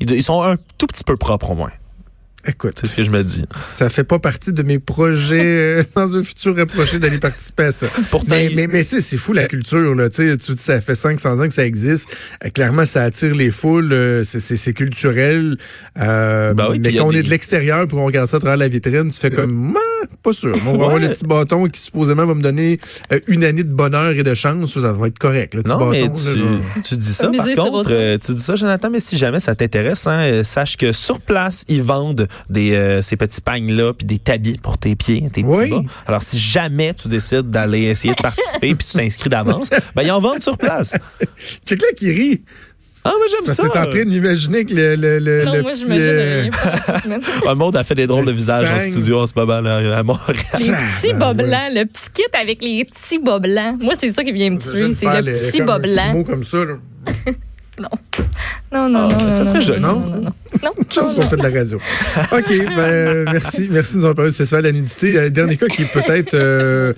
ils 0.00 0.22
sont 0.22 0.42
un 0.42 0.56
tout 0.78 0.86
petit 0.86 1.04
peu 1.04 1.16
propres, 1.16 1.50
au 1.50 1.54
moins. 1.54 1.70
Écoute, 2.46 2.78
C'est 2.80 2.86
ce 2.88 2.96
que 2.96 3.02
je 3.02 3.10
me 3.10 3.22
dis. 3.24 3.44
ça 3.66 3.88
fait 3.88 4.04
pas 4.04 4.18
partie 4.18 4.52
de 4.52 4.62
mes 4.62 4.78
projets 4.78 5.40
euh, 5.42 5.82
dans 5.96 6.14
un 6.16 6.22
futur 6.22 6.56
rapproché 6.56 6.98
d'aller 6.98 7.18
participer 7.18 7.64
à 7.64 7.72
ça. 7.72 7.86
Pourtant, 8.10 8.26
Mais, 8.36 8.50
mais, 8.54 8.66
mais 8.66 8.82
tu 8.84 8.90
sais, 8.90 9.00
c'est 9.00 9.16
fou 9.16 9.32
la 9.32 9.46
culture. 9.46 9.94
Là. 9.94 10.08
Tu 10.10 10.16
sais, 10.30 10.36
tu 10.36 10.52
dis 10.52 10.62
ça 10.62 10.80
fait 10.80 10.94
500 10.94 11.40
ans 11.40 11.48
que 11.48 11.54
ça 11.54 11.64
existe. 11.64 12.14
Euh, 12.44 12.50
clairement, 12.50 12.84
ça 12.84 13.02
attire 13.02 13.34
les 13.34 13.50
foules. 13.50 13.92
euh, 13.92 14.22
c'est- 14.24 14.72
culturel. 14.74 15.56
Euh, 15.98 16.52
Ben 16.54 16.68
oui, 16.70 16.80
mais 16.80 16.92
quand 16.94 17.06
on 17.06 17.10
des- 17.12 17.18
est 17.18 17.22
de 17.22 17.30
l'extérieur 17.30 17.86
pour 17.86 17.98
on 18.00 18.04
regarde 18.06 18.28
ça 18.28 18.36
à 18.38 18.40
travers 18.40 18.56
la 18.56 18.68
vitrine, 18.68 19.10
tu 19.10 19.18
fais 19.18 19.30
comme, 19.30 19.74
pas 20.22 20.32
sûr. 20.32 20.52
On 20.66 20.72
va 20.72 20.78
Ouais. 20.78 20.84
avoir 20.84 20.98
le 20.98 21.08
petit 21.10 21.24
bâton 21.26 21.66
qui 21.68 21.80
supposément 21.80 22.26
va 22.26 22.34
me 22.34 22.42
donner 22.42 22.78
euh, 23.12 23.20
une 23.26 23.44
année 23.44 23.62
de 23.64 23.72
bonheur 23.72 24.10
et 24.12 24.22
de 24.22 24.34
chance. 24.34 24.78
Ça 24.80 24.92
va 24.92 25.06
être 25.08 25.18
correct. 25.18 25.54
Le 25.54 25.62
petit 25.62 25.70
Non, 25.72 25.78
bâton, 25.78 25.90
mais 25.90 26.00
là, 26.02 26.08
tu, 26.08 26.82
tu 26.82 26.96
dis 26.96 27.06
ça, 27.12 27.28
par 27.30 27.46
contre, 27.66 27.90
euh, 27.92 28.18
tu 28.18 28.34
dis 28.34 28.42
ça, 28.42 28.56
Jonathan, 28.56 28.90
mais 28.90 29.00
si 29.00 29.16
jamais 29.16 29.40
ça 29.40 29.54
t'intéresse, 29.54 30.06
hein, 30.06 30.42
sache 30.42 30.76
que 30.76 30.92
sur 30.92 31.20
place, 31.20 31.64
ils 31.68 31.82
vendent 31.82 32.26
des, 32.48 32.74
euh, 32.74 33.02
ces 33.02 33.16
petits 33.16 33.40
pagnes-là, 33.40 33.92
puis 33.94 34.06
des 34.06 34.18
tabis 34.18 34.58
pour 34.58 34.78
tes 34.78 34.96
pieds, 34.96 35.22
tes 35.32 35.42
petits 35.42 35.44
Oui. 35.44 35.70
bas. 35.70 35.80
Alors, 36.06 36.22
si 36.22 36.38
jamais 36.38 36.94
tu 36.94 37.08
décides 37.08 37.50
d'aller 37.50 37.82
essayer 37.84 38.14
de 38.14 38.22
participer, 38.22 38.74
puis 38.74 38.86
tu 38.86 38.96
t'inscris 38.96 39.30
d'avance, 39.30 39.70
ben, 39.94 40.02
ils 40.02 40.10
en 40.10 40.20
vendent 40.20 40.42
sur 40.42 40.56
place. 40.58 40.96
Check 41.66 41.80
là 41.80 41.88
qui 41.96 42.10
rit. 42.10 42.42
Ah, 43.06 43.12
mais 43.20 43.28
j'aime 43.30 43.44
ça. 43.54 43.64
t'es 43.68 43.78
en 43.78 43.84
train 43.90 43.98
de 44.00 44.04
m'imaginer 44.08 44.64
que 44.64 44.72
le, 44.72 44.94
le, 44.96 45.18
le, 45.18 45.44
Non, 45.44 45.52
le 45.52 45.60
moi, 45.62 45.72
petit, 45.72 45.80
j'imagine 45.82 46.02
euh, 46.08 46.42
rien. 47.04 47.18
pas. 47.18 47.18
Ah, 47.48 47.54
Maud 47.54 47.76
a 47.76 47.84
fait 47.84 47.94
des 47.94 48.06
drôles 48.06 48.24
de 48.24 48.30
Le 48.30 48.36
visages 48.36 48.70
en 48.70 48.78
studio 48.78 49.20
en 49.20 49.26
ce 49.26 49.34
moment, 49.36 49.60
là, 49.60 49.98
à 49.98 50.02
Montréal. 50.02 50.36
Les 50.58 50.72
petits 50.72 51.12
bas 51.12 51.32
ouais. 51.32 51.34
blancs, 51.44 51.70
le 51.74 51.84
petit 51.84 52.08
kit 52.14 52.22
avec 52.40 52.62
les 52.62 52.82
petits 52.86 53.18
bas 53.18 53.38
blancs. 53.40 53.76
Moi, 53.82 53.92
c'est 53.98 54.10
ça 54.14 54.24
qui 54.24 54.32
vient 54.32 54.48
me 54.48 54.58
tuer. 54.58 54.88
le 54.88 54.96
C'est 54.98 55.04
le 55.04 55.20
les- 55.20 55.32
petit 55.50 55.60
bas 55.60 55.74
un 55.74 55.80
petit 55.80 55.92
blanc. 55.94 56.12
mot 56.14 56.24
comme 56.24 56.44
ça. 56.44 56.58
là. 56.64 56.74
Non, 57.76 58.88
non, 58.88 59.08
Ah, 59.10 59.14
non. 59.24 59.30
ça 59.32 59.38
non, 59.38 59.44
serait 59.44 59.54
non, 59.54 59.60
joli. 59.60 59.80
Non, 59.80 60.00
non, 60.00 60.20
non? 60.22 60.32
Chance 60.90 61.14
qu'on 61.14 61.22
fait 61.22 61.36
de 61.36 61.42
la 61.42 61.50
radio. 61.50 61.78
OK, 62.32 62.48
ben, 62.48 62.78
euh, 62.78 63.24
merci. 63.30 63.68
Merci 63.70 63.92
de 63.94 63.98
nous 63.98 64.04
avoir 64.04 64.14
parlé 64.14 64.30
du 64.30 64.36
Festival 64.36 64.62
de 64.62 64.68
la 64.68 64.72
nudité. 64.72 65.18
Euh, 65.18 65.30
dernier 65.30 65.56
cas 65.56 65.66
qui 65.66 65.82
est 65.82 65.92
peut-être 65.92 66.34
euh, 66.34 66.92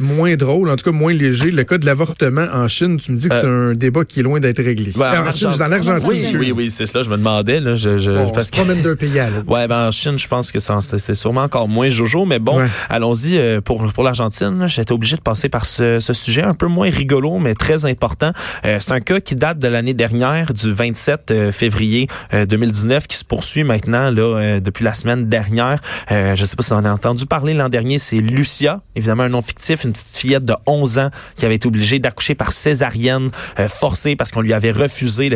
moins 0.00 0.36
drôle, 0.36 0.68
en 0.70 0.76
tout 0.76 0.84
cas 0.84 0.96
moins 0.96 1.12
léger, 1.12 1.50
le 1.50 1.64
cas 1.64 1.78
de 1.78 1.86
l'avortement 1.86 2.46
en 2.52 2.68
Chine. 2.68 2.98
Tu 2.98 3.12
me 3.12 3.16
dis 3.16 3.28
que 3.28 3.34
c'est 3.34 3.46
un 3.46 3.74
débat 3.74 4.04
qui 4.04 4.20
est 4.20 4.22
loin 4.22 4.40
d'être 4.40 4.62
réglé. 4.62 4.92
Ben, 4.96 5.22
en, 5.22 5.26
en, 5.26 5.30
Chine, 5.30 5.50
dans 5.58 5.68
l'Argentine. 5.68 6.06
Oui, 6.06 6.36
oui, 6.38 6.52
oui, 6.52 6.70
c'est 6.70 6.86
cela. 6.86 7.02
Je 7.02 7.10
me 7.10 7.16
demandais. 7.16 7.60
Là, 7.60 7.76
je, 7.76 8.10
on 8.10 8.30
promène 8.30 8.82
d'un 8.82 8.96
pays 8.96 9.18
à 9.18 9.30
l'autre. 9.30 9.50
Ouais, 9.50 9.66
ben, 9.66 9.88
en 9.88 9.90
Chine, 9.90 10.18
je 10.18 10.28
pense 10.28 10.52
que 10.52 10.58
c'est 10.58 11.14
sûrement 11.14 11.42
encore 11.42 11.68
moins 11.68 11.90
Jojo. 11.90 12.24
Mais 12.24 12.38
bon, 12.38 12.60
allons-y. 12.88 13.60
Pour, 13.62 13.92
pour 13.92 14.04
l'Argentine, 14.04 14.64
j'étais 14.66 14.92
obligé 14.92 15.16
de 15.16 15.22
passer 15.22 15.48
par 15.48 15.64
ce, 15.64 15.98
sujet 16.12 16.42
un 16.42 16.54
peu 16.54 16.66
moins 16.66 16.90
rigolo, 16.90 17.38
mais 17.38 17.54
très 17.54 17.86
important. 17.86 18.32
c'est 18.62 18.92
un 18.92 19.00
cas 19.00 19.20
qui 19.20 19.34
date 19.34 19.58
de 19.58 19.68
l'année 19.68 19.94
dernière, 19.94 20.52
du 20.52 20.72
27 20.72 21.50
février 21.52 22.08
2019. 22.32 22.89
Qui 22.90 23.16
se 23.16 23.24
poursuit 23.24 23.62
maintenant 23.62 24.10
là, 24.10 24.22
euh, 24.22 24.60
depuis 24.60 24.82
la 24.84 24.94
semaine 24.94 25.28
dernière. 25.28 25.80
Euh, 26.10 26.34
je 26.34 26.40
ne 26.40 26.46
sais 26.46 26.56
pas 26.56 26.64
si 26.64 26.72
on 26.72 26.84
a 26.84 26.92
entendu 26.92 27.24
parler 27.24 27.54
l'an 27.54 27.68
dernier, 27.68 28.00
c'est 28.00 28.16
Lucia, 28.16 28.80
évidemment 28.96 29.22
un 29.22 29.28
nom 29.28 29.42
fictif, 29.42 29.84
une 29.84 29.92
petite 29.92 30.08
fillette 30.08 30.44
de 30.44 30.54
11 30.66 30.98
ans 30.98 31.10
qui 31.36 31.46
avait 31.46 31.54
été 31.54 31.68
obligée 31.68 32.00
d'accoucher 32.00 32.34
par 32.34 32.52
césarienne 32.52 33.30
euh, 33.60 33.68
forcée 33.68 34.16
parce 34.16 34.32
qu'on 34.32 34.40
lui 34.40 34.52
avait 34.52 34.72
refusé 34.72 35.30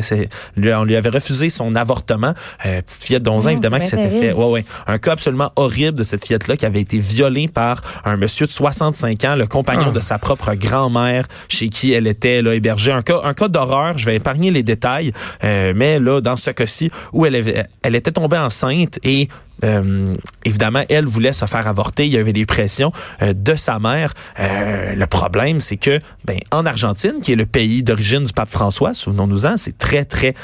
on 0.57 0.85
lui 0.85 0.97
avait 0.97 1.09
refusé 1.09 1.49
son 1.49 1.77
avortement. 1.77 2.35
petite 2.61 3.05
fillette 3.05 3.23
de 3.23 3.31
11 3.31 3.47
ans, 3.47 3.51
évidemment, 3.51 3.79
qui 3.79 3.87
s'était 3.87 4.11
fait... 4.11 4.33
Ouais, 4.33 4.51
ouais, 4.51 4.65
un 4.89 4.99
cas 4.99 5.13
absolument 5.13 5.53
horrible 5.55 5.97
de 5.97 6.03
cette 6.03 6.27
fillette-là 6.27 6.57
qui 6.57 6.67
avait 6.67 6.81
été 6.81 6.99
violée 6.99 7.47
par 7.47 7.83
un 8.05 8.17
monsieur 8.17 8.47
de 8.47 8.53
65 8.53 9.25
ans, 9.25 9.37
le 9.37 9.47
compagnon 9.47 9.87
ah. 9.89 9.93
de 9.93 10.01
sa 10.01 10.19
propre 10.19 10.55
grand-mère 10.55 11.27
chez 11.49 11.69
qui 11.69 11.93
elle 11.93 12.09
était 12.09 12.43
là, 12.43 12.53
hébergée. 12.55 12.91
Un 12.91 13.03
cas, 13.03 13.21
un 13.23 13.35
cas 13.35 13.49
d'horreur, 13.49 13.97
je 13.97 14.07
vais 14.07 14.17
épargner 14.17 14.51
les 14.51 14.65
détails, 14.65 15.13
mais 15.43 16.01
là, 16.01 16.21
dans 16.21 16.37
ce 16.37 16.51
cas-ci, 16.51 16.91
où 17.13 17.27
elle 17.27 17.37
avait 17.37 17.44
elle 17.83 17.95
était 17.95 18.13
tombée 18.13 18.39
enceinte 18.39 18.99
et 19.03 19.29
euh, 19.63 20.17
évidemment, 20.45 20.83
elle 20.89 21.07
voulait 21.07 21.33
se 21.33 21.45
faire 21.47 21.67
avorter. 21.67 22.07
Il 22.07 22.13
y 22.13 22.19
avait 22.19 22.33
des 22.33 22.47
pressions 22.47 22.93
euh, 23.23 23.33
de 23.33 23.55
sa 23.55 23.79
mère. 23.79 24.13
Euh, 24.41 24.95
le 24.95 25.07
problème, 25.07 25.61
c'est 25.61 25.77
que, 25.77 26.01
ben, 26.25 26.39
en 26.51 26.67
Argentine, 26.67 27.21
qui 27.23 27.33
est 27.33 27.37
le 27.37 27.47
pays 27.47 27.83
d'origine 27.83 28.25
du 28.25 28.33
pape 28.33 28.49
François, 28.49 28.95
souvenons-nous-en, 28.95 29.57
c'est 29.57 29.79
très, 29.79 30.05
très 30.05 30.35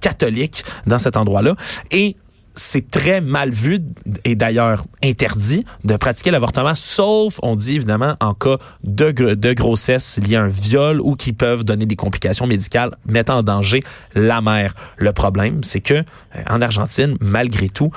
catholique 0.00 0.64
dans 0.86 0.98
cet 0.98 1.16
endroit-là. 1.16 1.54
Et 1.90 2.16
c'est 2.56 2.90
très 2.90 3.20
mal 3.20 3.50
vu 3.50 3.78
et 4.24 4.34
d'ailleurs 4.34 4.84
interdit 5.04 5.64
de 5.84 5.96
pratiquer 5.96 6.30
l'avortement, 6.30 6.74
sauf, 6.74 7.38
on 7.42 7.54
dit 7.54 7.76
évidemment, 7.76 8.16
en 8.20 8.34
cas 8.34 8.56
de, 8.82 9.10
de 9.10 9.52
grossesse 9.52 10.18
liée 10.18 10.36
à 10.36 10.42
un 10.42 10.48
viol 10.48 11.00
ou 11.00 11.14
qui 11.14 11.32
peuvent 11.32 11.64
donner 11.64 11.86
des 11.86 11.96
complications 11.96 12.46
médicales 12.46 12.90
mettant 13.06 13.38
en 13.38 13.42
danger 13.42 13.82
la 14.14 14.40
mère. 14.40 14.74
Le 14.96 15.12
problème, 15.12 15.62
c'est 15.62 15.80
que 15.80 15.94
euh, 15.94 16.02
en 16.48 16.60
Argentine, 16.62 17.16
malgré 17.20 17.68
tout, 17.68 17.90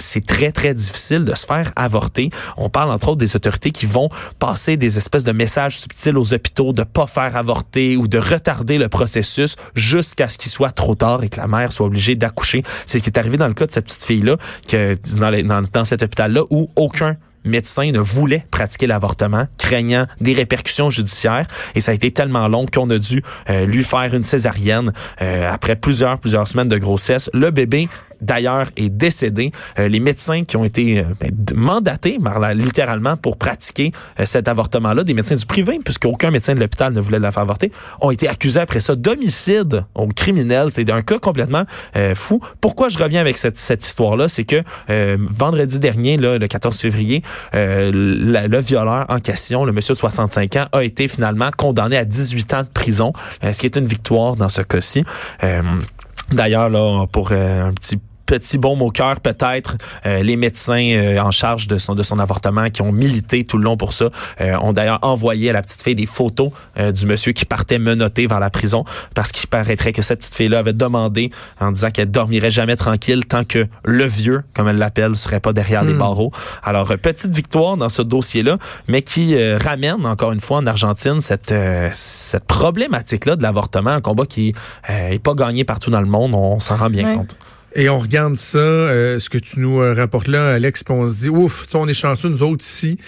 c'est 0.00 0.24
très, 0.24 0.52
très 0.52 0.74
difficile 0.74 1.24
de 1.24 1.34
se 1.34 1.46
faire 1.46 1.72
avorter. 1.76 2.30
On 2.56 2.68
parle 2.68 2.90
entre 2.90 3.10
autres 3.10 3.18
des 3.18 3.36
autorités 3.36 3.70
qui 3.70 3.86
vont 3.86 4.08
passer 4.38 4.76
des 4.76 4.98
espèces 4.98 5.24
de 5.24 5.32
messages 5.32 5.78
subtils 5.78 6.16
aux 6.16 6.34
hôpitaux 6.34 6.72
de 6.72 6.82
pas 6.82 7.06
faire 7.06 7.36
avorter 7.36 7.96
ou 7.96 8.08
de 8.08 8.18
retarder 8.18 8.78
le 8.78 8.88
processus 8.88 9.56
jusqu'à 9.74 10.28
ce 10.28 10.38
qu'il 10.38 10.50
soit 10.50 10.72
trop 10.72 10.94
tard 10.94 11.22
et 11.22 11.28
que 11.28 11.38
la 11.40 11.46
mère 11.46 11.72
soit 11.72 11.86
obligée 11.86 12.16
d'accoucher. 12.16 12.62
C'est 12.86 12.98
ce 12.98 13.04
qui 13.04 13.10
est 13.10 13.18
arrivé 13.18 13.36
dans 13.36 13.48
le 13.48 13.54
cas 13.54 13.66
de 13.66 13.72
cette 13.72 13.84
petite 13.84 14.04
fille-là, 14.04 14.36
dans 15.72 15.84
cet 15.84 16.02
hôpital-là 16.02 16.42
où 16.50 16.68
aucun 16.76 17.16
médecin 17.44 17.90
ne 17.90 17.98
voulait 17.98 18.44
pratiquer 18.50 18.86
l'avortement, 18.86 19.46
craignant 19.58 20.06
des 20.20 20.32
répercussions 20.32 20.90
judiciaires. 20.90 21.46
Et 21.74 21.80
ça 21.80 21.92
a 21.92 21.94
été 21.94 22.10
tellement 22.10 22.48
long 22.48 22.66
qu'on 22.66 22.90
a 22.90 22.98
dû 22.98 23.22
euh, 23.48 23.64
lui 23.66 23.84
faire 23.84 24.14
une 24.14 24.22
césarienne 24.22 24.92
euh, 25.22 25.50
après 25.50 25.76
plusieurs, 25.76 26.18
plusieurs 26.18 26.48
semaines 26.48 26.68
de 26.68 26.78
grossesse. 26.78 27.30
Le 27.32 27.50
bébé 27.50 27.88
d'ailleurs 28.20 28.66
est 28.76 28.88
décédé. 28.88 29.52
Euh, 29.78 29.88
les 29.88 30.00
médecins 30.00 30.44
qui 30.44 30.56
ont 30.56 30.64
été 30.64 30.98
euh, 30.98 31.04
ben, 31.18 31.30
mandatés 31.54 32.18
littéralement 32.54 33.16
pour 33.16 33.36
pratiquer 33.36 33.92
euh, 34.18 34.26
cet 34.26 34.48
avortement-là, 34.48 35.04
des 35.04 35.14
médecins 35.14 35.36
du 35.36 35.46
privé, 35.46 35.80
puisqu'aucun 35.84 36.30
médecin 36.30 36.54
de 36.54 36.60
l'hôpital 36.60 36.92
ne 36.92 37.00
voulait 37.00 37.18
la 37.18 37.32
faire 37.32 37.42
avorter, 37.42 37.72
ont 38.00 38.10
été 38.10 38.28
accusés 38.28 38.60
après 38.60 38.80
ça 38.80 38.94
d'homicide 38.94 39.84
au 39.94 40.06
criminel. 40.08 40.68
C'est 40.70 40.88
un 40.90 41.02
cas 41.02 41.18
complètement 41.18 41.64
fou. 42.14 42.40
Pourquoi 42.60 42.88
je 42.88 42.98
reviens 42.98 43.20
avec 43.20 43.36
cette, 43.36 43.56
cette 43.56 43.84
histoire-là, 43.84 44.28
c'est 44.28 44.44
que 44.44 44.62
vendredi 45.18 45.78
dernier, 45.78 46.16
le 46.16 46.38
14 46.38 46.78
février, 46.78 47.22
le 47.52 48.60
violeur 48.60 49.06
en 49.08 49.18
question, 49.18 49.64
le 49.64 49.72
monsieur 49.72 49.94
de 49.94 49.98
65 49.98 50.56
ans, 50.56 50.66
a 50.72 50.82
été 50.82 51.08
finalement 51.08 51.50
condamné 51.56 51.96
à 51.96 52.04
18 52.04 52.54
ans 52.54 52.62
de 52.62 52.68
prison, 52.68 53.12
ce 53.42 53.58
qui 53.58 53.66
est 53.66 53.76
une 53.76 53.86
victoire 53.86 54.36
dans 54.36 54.48
ce 54.48 54.62
cas-ci. 54.62 55.04
D'ailleurs, 56.32 56.70
là, 56.70 57.06
pour 57.10 57.32
un 57.32 57.72
petit 57.72 57.98
petit 58.30 58.58
bon 58.58 58.78
au 58.78 58.92
cœur 58.92 59.18
peut-être 59.18 59.76
euh, 60.06 60.22
les 60.22 60.36
médecins 60.36 60.92
euh, 60.92 61.18
en 61.18 61.32
charge 61.32 61.66
de 61.66 61.78
son 61.78 61.96
de 61.96 62.02
son 62.04 62.20
avortement 62.20 62.70
qui 62.70 62.80
ont 62.80 62.92
milité 62.92 63.42
tout 63.42 63.58
le 63.58 63.64
long 63.64 63.76
pour 63.76 63.92
ça 63.92 64.10
euh, 64.40 64.56
ont 64.58 64.72
d'ailleurs 64.72 65.00
envoyé 65.02 65.50
à 65.50 65.52
la 65.52 65.62
petite 65.62 65.82
fille 65.82 65.96
des 65.96 66.06
photos 66.06 66.52
euh, 66.78 66.92
du 66.92 67.06
monsieur 67.06 67.32
qui 67.32 67.44
partait 67.44 67.80
menotté 67.80 68.28
vers 68.28 68.38
la 68.38 68.48
prison 68.48 68.84
parce 69.16 69.32
qu'il 69.32 69.48
paraîtrait 69.48 69.92
que 69.92 70.00
cette 70.00 70.20
petite 70.20 70.36
fille 70.36 70.48
là 70.48 70.60
avait 70.60 70.72
demandé 70.72 71.32
en 71.58 71.72
disant 71.72 71.90
qu'elle 71.90 72.12
dormirait 72.12 72.52
jamais 72.52 72.76
tranquille 72.76 73.26
tant 73.26 73.42
que 73.42 73.66
le 73.84 74.04
vieux 74.04 74.44
comme 74.54 74.68
elle 74.68 74.78
l'appelle 74.78 75.16
serait 75.16 75.40
pas 75.40 75.52
derrière 75.52 75.82
les 75.82 75.94
barreaux. 75.94 76.30
Alors 76.62 76.86
petite 77.02 77.34
victoire 77.34 77.76
dans 77.76 77.88
ce 77.88 78.02
dossier 78.02 78.44
là 78.44 78.58
mais 78.86 79.02
qui 79.02 79.34
euh, 79.34 79.58
ramène 79.58 80.06
encore 80.06 80.30
une 80.30 80.40
fois 80.40 80.58
en 80.58 80.66
Argentine 80.68 81.20
cette 81.20 81.50
euh, 81.50 81.88
cette 81.92 82.44
problématique 82.44 83.26
là 83.26 83.34
de 83.34 83.42
l'avortement 83.42 83.90
un 83.90 84.00
combat 84.00 84.24
qui 84.24 84.54
euh, 84.88 85.08
est 85.08 85.18
pas 85.18 85.34
gagné 85.34 85.64
partout 85.64 85.90
dans 85.90 86.00
le 86.00 86.06
monde. 86.06 86.32
On 86.34 86.60
s'en 86.60 86.76
rend 86.76 86.90
bien 86.90 87.16
compte 87.16 87.36
Et 87.74 87.88
on 87.88 87.98
regarde 87.98 88.34
ça, 88.34 88.58
euh, 88.58 89.18
ce 89.18 89.30
que 89.30 89.38
tu 89.38 89.60
nous 89.60 89.80
euh, 89.80 89.94
rapportes 89.94 90.28
là, 90.28 90.54
Alex, 90.54 90.82
puis 90.82 90.92
on 90.92 91.08
se 91.08 91.14
dit, 91.14 91.28
ouf, 91.28 91.66
on 91.74 91.86
est 91.86 91.94
chanceux, 91.94 92.28
nous 92.28 92.42
autres 92.42 92.64
ici. 92.64 92.98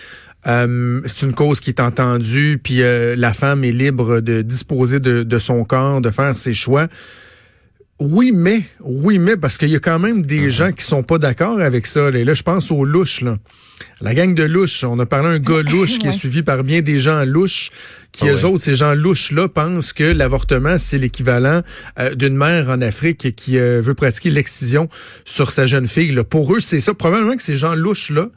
Euh, 0.47 1.01
c'est 1.05 1.27
une 1.27 1.35
cause 1.35 1.61
qui 1.61 1.71
est 1.71 1.81
entendue, 1.81 2.61
puis 2.63 2.81
la 2.81 3.33
femme 3.33 3.65
est 3.65 3.73
libre 3.73 4.21
de 4.21 4.43
disposer 4.43 4.99
de 5.01 5.39
son 5.39 5.65
corps, 5.65 6.01
de 6.01 6.11
faire 6.11 6.37
ses 6.37 6.55
choix. 6.55 6.89
Oui, 8.01 8.33
mais, 8.35 8.63
oui, 8.81 9.19
mais, 9.19 9.37
parce 9.37 9.59
qu'il 9.59 9.69
y 9.69 9.77
a 9.77 9.79
quand 9.79 9.99
même 9.99 10.27
des 10.27 10.51
gens 10.51 10.73
qui 10.73 10.85
sont 10.85 11.03
pas 11.05 11.19
d'accord 11.19 11.61
avec 11.61 11.87
ça. 11.87 12.11
Là, 12.11 12.19
Et 12.19 12.25
là 12.25 12.35
je 12.35 12.43
pense 12.43 12.71
aux 12.73 12.85
louches, 12.85 13.21
là. 13.21 13.37
La 14.01 14.15
gang 14.15 14.35
de 14.35 14.43
louches. 14.43 14.83
On 14.85 14.99
a 14.99 15.07
parlé 15.07 15.39
d'un 15.39 15.39
gars 15.39 15.63
louche 15.71 15.99
qui 15.99 16.09
est 16.09 16.13
suivi 16.13 16.43
par 16.43 16.65
bien 16.65 16.83
des 16.83 17.01
gens 17.01 17.25
louches, 17.25 17.71
qui, 18.11 18.29
Ah 18.29 18.33
eux 18.33 18.35
ouais. 18.37 18.45
autres, 18.45 18.63
ces 18.63 18.75
gens 18.75 18.95
louches-là, 18.95 19.49
pensent 19.49 19.93
que 19.93 20.05
l'avortement, 20.05 20.79
c'est 20.79 20.99
l'équivalent 20.99 21.63
euh, 21.99 22.15
d'une 22.15 22.37
mère 22.37 22.71
en 22.71 22.81
Afrique 22.81 23.35
qui 23.37 23.59
euh, 23.59 23.81
veut 23.81 23.95
pratiquer 23.95 24.31
l'excision 24.31 24.89
sur 25.25 25.51
sa 25.53 25.67
jeune 25.67 25.87
fille. 25.87 26.13
là. 26.13 26.25
Pour 26.25 26.55
eux, 26.55 26.61
c'est 26.61 26.81
ça. 26.81 26.95
Probablement 26.95 27.37
que 27.37 27.43
ces 27.43 27.57
gens 27.57 27.75
louches-là, 27.75 28.31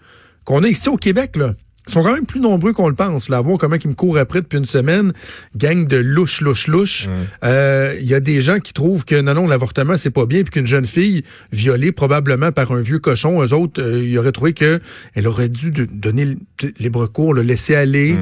qu'on 0.43 0.63
a 0.63 0.67
ici 0.67 0.89
au 0.89 0.97
Québec, 0.97 1.35
là, 1.37 1.55
sont 1.87 2.03
quand 2.03 2.13
même 2.13 2.25
plus 2.25 2.39
nombreux 2.39 2.73
qu'on 2.73 2.89
le 2.89 2.95
pense. 2.95 3.29
Là, 3.29 3.41
voir 3.41 3.57
comment 3.57 3.75
ils 3.75 3.89
me 3.89 3.93
courent 3.93 4.17
après 4.17 4.41
depuis 4.41 4.57
une 4.57 4.65
semaine, 4.65 5.13
gang 5.55 5.87
de 5.87 5.97
louches, 5.97 6.41
louches, 6.41 6.67
louches. 6.67 7.07
Euh, 7.43 7.95
Il 7.99 8.07
y 8.07 8.13
a 8.13 8.19
des 8.19 8.41
gens 8.41 8.59
qui 8.59 8.73
trouvent 8.73 9.05
que 9.05 9.19
non, 9.21 9.33
non, 9.33 9.47
l'avortement, 9.47 9.95
c'est 9.97 10.09
pas 10.09 10.25
bien, 10.25 10.41
puis 10.43 10.51
qu'une 10.51 10.67
jeune 10.67 10.85
fille 10.85 11.23
violée 11.51 11.91
probablement 11.91 12.51
par 12.51 12.71
un 12.71 12.81
vieux 12.81 12.99
cochon, 12.99 13.41
eux 13.43 13.53
autres, 13.53 13.81
euh, 13.81 14.03
ils 14.03 14.17
auraient 14.17 14.31
trouvé 14.31 14.53
que 14.53 14.79
elle 15.13 15.27
aurait 15.27 15.49
dû 15.49 15.71
donner 15.71 16.37
libre 16.79 17.07
cours, 17.07 17.33
le 17.33 17.41
laisser 17.41 17.75
aller. 17.75 18.15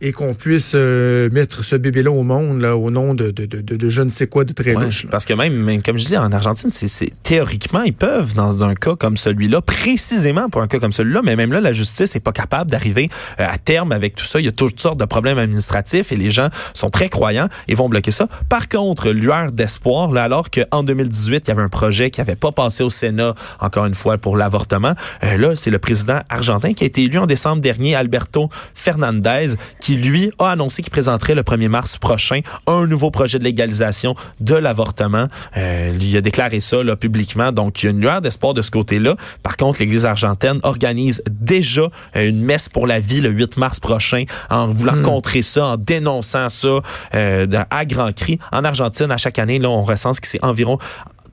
Et 0.00 0.12
qu'on 0.12 0.32
puisse 0.32 0.72
euh, 0.76 1.28
mettre 1.32 1.64
ce 1.64 1.74
bébé-là 1.74 2.12
au 2.12 2.22
monde 2.22 2.60
là, 2.60 2.76
au 2.76 2.88
nom 2.90 3.14
de, 3.14 3.32
de, 3.32 3.46
de, 3.46 3.60
de, 3.60 3.90
je 3.90 4.00
ne 4.02 4.10
sais 4.10 4.28
quoi 4.28 4.44
de 4.44 4.52
très 4.52 4.76
Ouais, 4.76 4.84
louche. 4.84 5.02
là. 5.04 5.10
parce 5.10 5.24
que 5.24 5.34
même, 5.34 5.54
même, 5.54 5.82
comme 5.82 5.98
je 5.98 6.04
dis, 6.06 6.16
en 6.16 6.30
Argentine, 6.30 6.70
c'est, 6.70 7.12
théoriquement, 7.24 7.82
ils 7.82 7.92
peuvent, 7.92 8.32
dans 8.34 8.62
un 8.62 8.74
cas 8.74 8.94
comme 8.94 9.16
celui-là, 9.16 9.60
précisément 9.60 10.48
pour 10.50 10.62
un 10.62 10.68
cas 10.68 10.78
comme 10.78 10.92
celui-là, 10.92 11.20
mais 11.24 11.34
même 11.34 11.52
là, 11.52 11.60
la 11.60 11.72
justice 11.72 12.14
est 12.14 12.20
pas 12.20 12.30
capable 12.30 12.70
d'arriver 12.70 13.08
euh, 13.40 13.46
à 13.50 13.58
terme 13.58 13.90
avec 13.90 14.14
tout 14.14 14.24
ça. 14.24 14.38
Il 14.38 14.44
y 14.44 14.48
a 14.48 14.52
toutes 14.52 14.78
sortes 14.80 15.00
de 15.00 15.04
problèmes 15.04 15.38
administratifs 15.38 16.12
et 16.12 16.16
les 16.16 16.30
gens 16.30 16.48
sont 16.74 16.90
très 16.90 17.08
croyants 17.08 17.48
et 17.66 17.74
vont 17.74 17.88
bloquer 17.88 18.12
ça. 18.12 18.28
Par 18.48 18.68
contre, 18.68 19.10
lueur 19.10 19.50
d'espoir, 19.50 20.12
là, 20.12 20.22
alors 20.22 20.50
qu'en 20.50 20.84
2018, 20.84 21.42
il 21.46 21.48
y 21.48 21.50
avait 21.50 21.62
un 21.62 21.68
projet 21.68 22.10
qui 22.10 22.20
avait 22.20 22.36
pas 22.36 22.52
passé 22.52 22.84
au 22.84 22.90
Sénat, 22.90 23.34
encore 23.58 23.86
une 23.86 23.94
fois, 23.94 24.16
pour 24.16 24.36
l'avortement, 24.36 24.94
euh, 25.24 25.36
là, 25.36 25.56
c'est 25.56 25.70
le 25.72 25.80
président 25.80 26.20
argentin 26.28 26.72
qui 26.72 26.84
a 26.84 26.86
été 26.86 27.02
élu 27.02 27.18
en 27.18 27.26
décembre 27.26 27.60
dernier, 27.62 27.96
Alberto 27.96 28.48
Fernandez, 28.74 29.54
qui, 29.80 29.87
lui, 29.96 30.30
a 30.38 30.50
annoncé 30.50 30.82
qu'il 30.82 30.90
présenterait 30.90 31.34
le 31.34 31.42
1er 31.42 31.68
mars 31.68 31.96
prochain 31.96 32.40
un 32.66 32.86
nouveau 32.86 33.10
projet 33.10 33.38
de 33.38 33.44
légalisation 33.44 34.14
de 34.40 34.54
l'avortement. 34.54 35.28
Euh, 35.56 35.96
il 36.00 36.16
a 36.16 36.20
déclaré 36.20 36.60
ça 36.60 36.82
là, 36.82 36.96
publiquement, 36.96 37.52
donc 37.52 37.82
il 37.82 37.86
y 37.86 37.88
a 37.88 37.90
une 37.90 38.00
lueur 38.00 38.20
d'espoir 38.20 38.54
de 38.54 38.62
ce 38.62 38.70
côté-là. 38.70 39.16
Par 39.42 39.56
contre, 39.56 39.80
l'Église 39.80 40.04
argentine 40.04 40.60
organise 40.62 41.22
déjà 41.30 41.88
euh, 42.16 42.28
une 42.28 42.40
messe 42.40 42.68
pour 42.68 42.86
la 42.86 43.00
vie 43.00 43.20
le 43.20 43.30
8 43.30 43.56
mars 43.56 43.80
prochain 43.80 44.24
en 44.50 44.68
voulant 44.68 45.00
contrer 45.02 45.42
ça, 45.42 45.66
en 45.66 45.76
dénonçant 45.76 46.48
ça 46.48 46.80
euh, 47.14 47.46
à 47.70 47.84
grands 47.84 48.12
cris. 48.12 48.38
En 48.52 48.64
Argentine, 48.64 49.10
à 49.10 49.16
chaque 49.16 49.38
année, 49.38 49.58
là, 49.58 49.68
on 49.70 49.82
recense 49.82 50.20
que 50.20 50.26
c'est 50.26 50.42
environ 50.44 50.78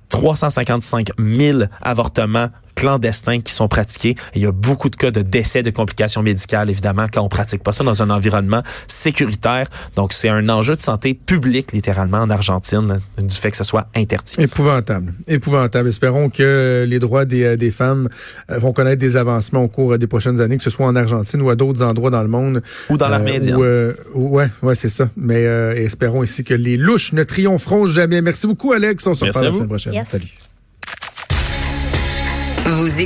355 0.09 1.09
000 1.19 1.63
avortements 1.81 2.49
clandestins 2.75 3.41
qui 3.41 3.53
sont 3.53 3.67
pratiqués. 3.67 4.15
Il 4.35 4.41
y 4.41 4.45
a 4.45 4.51
beaucoup 4.51 4.89
de 4.89 4.95
cas 4.95 5.11
de 5.11 5.21
décès, 5.21 5.63
de 5.63 5.69
complications 5.69 6.21
médicales, 6.21 6.69
évidemment, 6.69 7.07
quand 7.11 7.21
on 7.21 7.29
pratique 7.29 7.63
pas 7.63 7.71
ça 7.71 7.83
dans 7.83 8.01
un 8.01 8.09
environnement 8.09 8.61
sécuritaire. 8.87 9.67
Donc, 9.95 10.13
c'est 10.13 10.29
un 10.29 10.47
enjeu 10.49 10.75
de 10.75 10.81
santé 10.81 11.13
publique, 11.13 11.71
littéralement, 11.71 12.19
en 12.19 12.29
Argentine, 12.29 12.99
du 13.17 13.35
fait 13.35 13.51
que 13.51 13.57
ce 13.57 13.63
soit 13.63 13.87
interdit. 13.95 14.35
Épouvantable. 14.39 15.13
Épouvantable. 15.27 15.89
Espérons 15.89 16.29
que 16.29 16.85
les 16.87 16.99
droits 16.99 17.25
des, 17.25 17.43
euh, 17.43 17.55
des 17.55 17.71
femmes 17.71 18.09
euh, 18.49 18.59
vont 18.59 18.73
connaître 18.73 18.99
des 18.99 19.17
avancements 19.17 19.63
au 19.63 19.67
cours 19.67 19.97
des 19.97 20.07
prochaines 20.07 20.41
années, 20.41 20.57
que 20.57 20.63
ce 20.63 20.69
soit 20.69 20.85
en 20.85 20.95
Argentine 20.95 21.41
ou 21.41 21.49
à 21.49 21.55
d'autres 21.55 21.83
endroits 21.83 22.09
dans 22.09 22.21
le 22.21 22.27
monde. 22.27 22.61
Ou 22.89 22.97
dans 22.97 23.09
l'armée 23.09 23.37
indienne. 23.37 23.57
Euh, 23.59 23.93
ouais, 24.13 24.49
ouais, 24.61 24.75
c'est 24.75 24.89
ça. 24.89 25.09
Mais 25.15 25.45
euh, 25.45 25.73
espérons 25.75 26.23
ici 26.23 26.43
que 26.43 26.53
les 26.53 26.77
louches 26.77 27.13
ne 27.13 27.23
triompheront 27.23 27.87
jamais. 27.87 28.21
Merci 28.21 28.47
beaucoup, 28.47 28.73
Alex. 28.73 29.05
On 29.07 29.13
se 29.13 29.25
reparle 29.25 29.45
à 29.45 29.47
la 29.49 29.53
semaine 29.53 29.67
prochaine. 29.67 29.93
Yes. 29.93 30.09
Salut. 30.09 30.44
Vous 32.67 32.99
écoutez 32.99 33.05